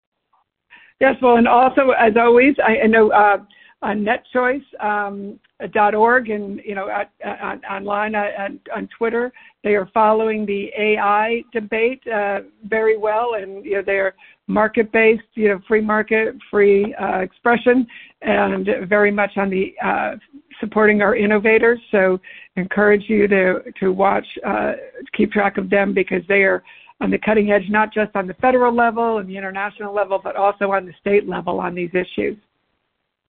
Yes, 1.00 1.14
well, 1.22 1.36
and 1.36 1.48
also 1.48 1.90
as 1.98 2.12
always, 2.16 2.54
I, 2.62 2.84
I 2.84 2.86
know 2.86 3.10
uh, 3.10 3.38
on 3.82 4.04
netchoice.org 4.04 4.80
um, 4.80 6.34
and 6.34 6.60
you 6.64 6.74
know 6.74 6.88
at, 6.88 7.12
at, 7.22 7.60
online 7.70 8.14
on, 8.14 8.58
on 8.74 8.88
Twitter. 8.96 9.32
They 9.62 9.74
are 9.74 9.88
following 9.94 10.46
the 10.46 10.70
AI 10.76 11.42
debate 11.52 12.02
uh, 12.06 12.40
very 12.64 12.96
well, 12.96 13.34
and 13.34 13.64
you 13.64 13.74
know 13.74 13.82
they're 13.84 14.14
market-based, 14.48 15.22
you 15.34 15.48
know, 15.48 15.60
free 15.68 15.82
market, 15.82 16.34
free 16.50 16.94
uh, 16.94 17.18
expression, 17.18 17.86
and 18.22 18.68
very 18.88 19.10
much 19.10 19.32
on 19.36 19.50
the 19.50 19.74
uh, 19.84 20.16
supporting 20.58 21.02
our 21.02 21.14
innovators. 21.14 21.78
So, 21.90 22.18
encourage 22.56 23.04
you 23.08 23.28
to 23.28 23.60
to 23.78 23.92
watch, 23.92 24.26
uh, 24.44 24.72
keep 25.16 25.30
track 25.30 25.58
of 25.58 25.70
them 25.70 25.94
because 25.94 26.22
they 26.28 26.42
are 26.42 26.64
on 27.00 27.10
the 27.10 27.18
cutting 27.18 27.52
edge, 27.52 27.68
not 27.68 27.92
just 27.92 28.10
on 28.16 28.26
the 28.26 28.34
federal 28.34 28.74
level 28.74 29.18
and 29.18 29.28
the 29.28 29.36
international 29.36 29.94
level, 29.94 30.20
but 30.22 30.34
also 30.34 30.72
on 30.72 30.84
the 30.84 30.92
state 31.00 31.28
level 31.28 31.60
on 31.60 31.74
these 31.74 31.90
issues. 31.94 32.36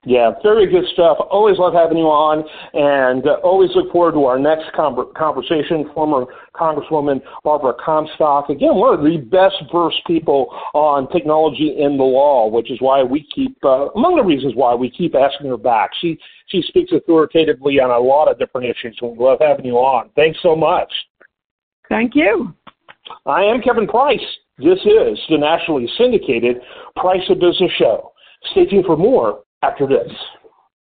Yeah, 0.06 0.32
very 0.42 0.66
good 0.66 0.86
stuff. 0.94 1.18
Always 1.30 1.58
love 1.58 1.74
having 1.74 1.98
you 1.98 2.06
on, 2.06 2.46
and 2.74 3.28
uh, 3.28 3.34
always 3.44 3.70
look 3.76 3.92
forward 3.92 4.14
to 4.14 4.24
our 4.24 4.40
next 4.40 4.72
com- 4.74 5.12
conversation. 5.16 5.92
Former 5.94 6.26
Congresswoman 6.56 7.20
Barbara 7.44 7.74
Comstock, 7.84 8.50
again, 8.50 8.76
one 8.76 8.98
of 8.98 9.04
the 9.04 9.18
best 9.18 9.56
versed 9.74 10.00
people 10.08 10.48
on 10.74 11.10
technology 11.10 11.76
in 11.80 11.98
the 11.98 12.04
law, 12.04 12.48
which 12.48 12.72
is 12.72 12.78
why 12.80 13.04
we 13.04 13.28
keep, 13.36 13.58
uh, 13.66 13.90
among 13.92 14.16
the 14.16 14.24
reasons 14.24 14.56
why 14.56 14.74
we 14.74 14.90
keep 14.90 15.16
asking 15.16 15.50
her 15.50 15.58
back. 15.58 15.92
She 16.00 16.18
she 16.48 16.62
speaks 16.62 16.94
authoritatively 16.94 17.82
on 17.82 17.92
a 17.92 18.00
lot 18.00 18.32
of 18.32 18.40
different 18.40 18.68
issues, 18.68 18.98
and 19.02 19.18
we 19.18 19.26
love 19.26 19.40
having 19.42 19.66
you 19.66 19.76
on. 19.76 20.12
Thanks 20.16 20.40
so 20.42 20.56
much. 20.56 20.92
Thank 21.90 22.16
you. 22.16 22.54
I 23.26 23.44
am 23.44 23.62
Kevin 23.62 23.86
Price. 23.86 24.20
This 24.60 24.80
is 24.80 25.20
the 25.30 25.38
nationally 25.38 25.90
syndicated 25.98 26.62
Price 26.96 27.30
of 27.30 27.42
Business 27.42 27.72
Show. 27.78 28.14
Stay 28.52 28.66
tuned 28.66 28.86
for 28.86 28.96
more 28.96 29.42
after 29.62 29.88
this. 29.88 30.12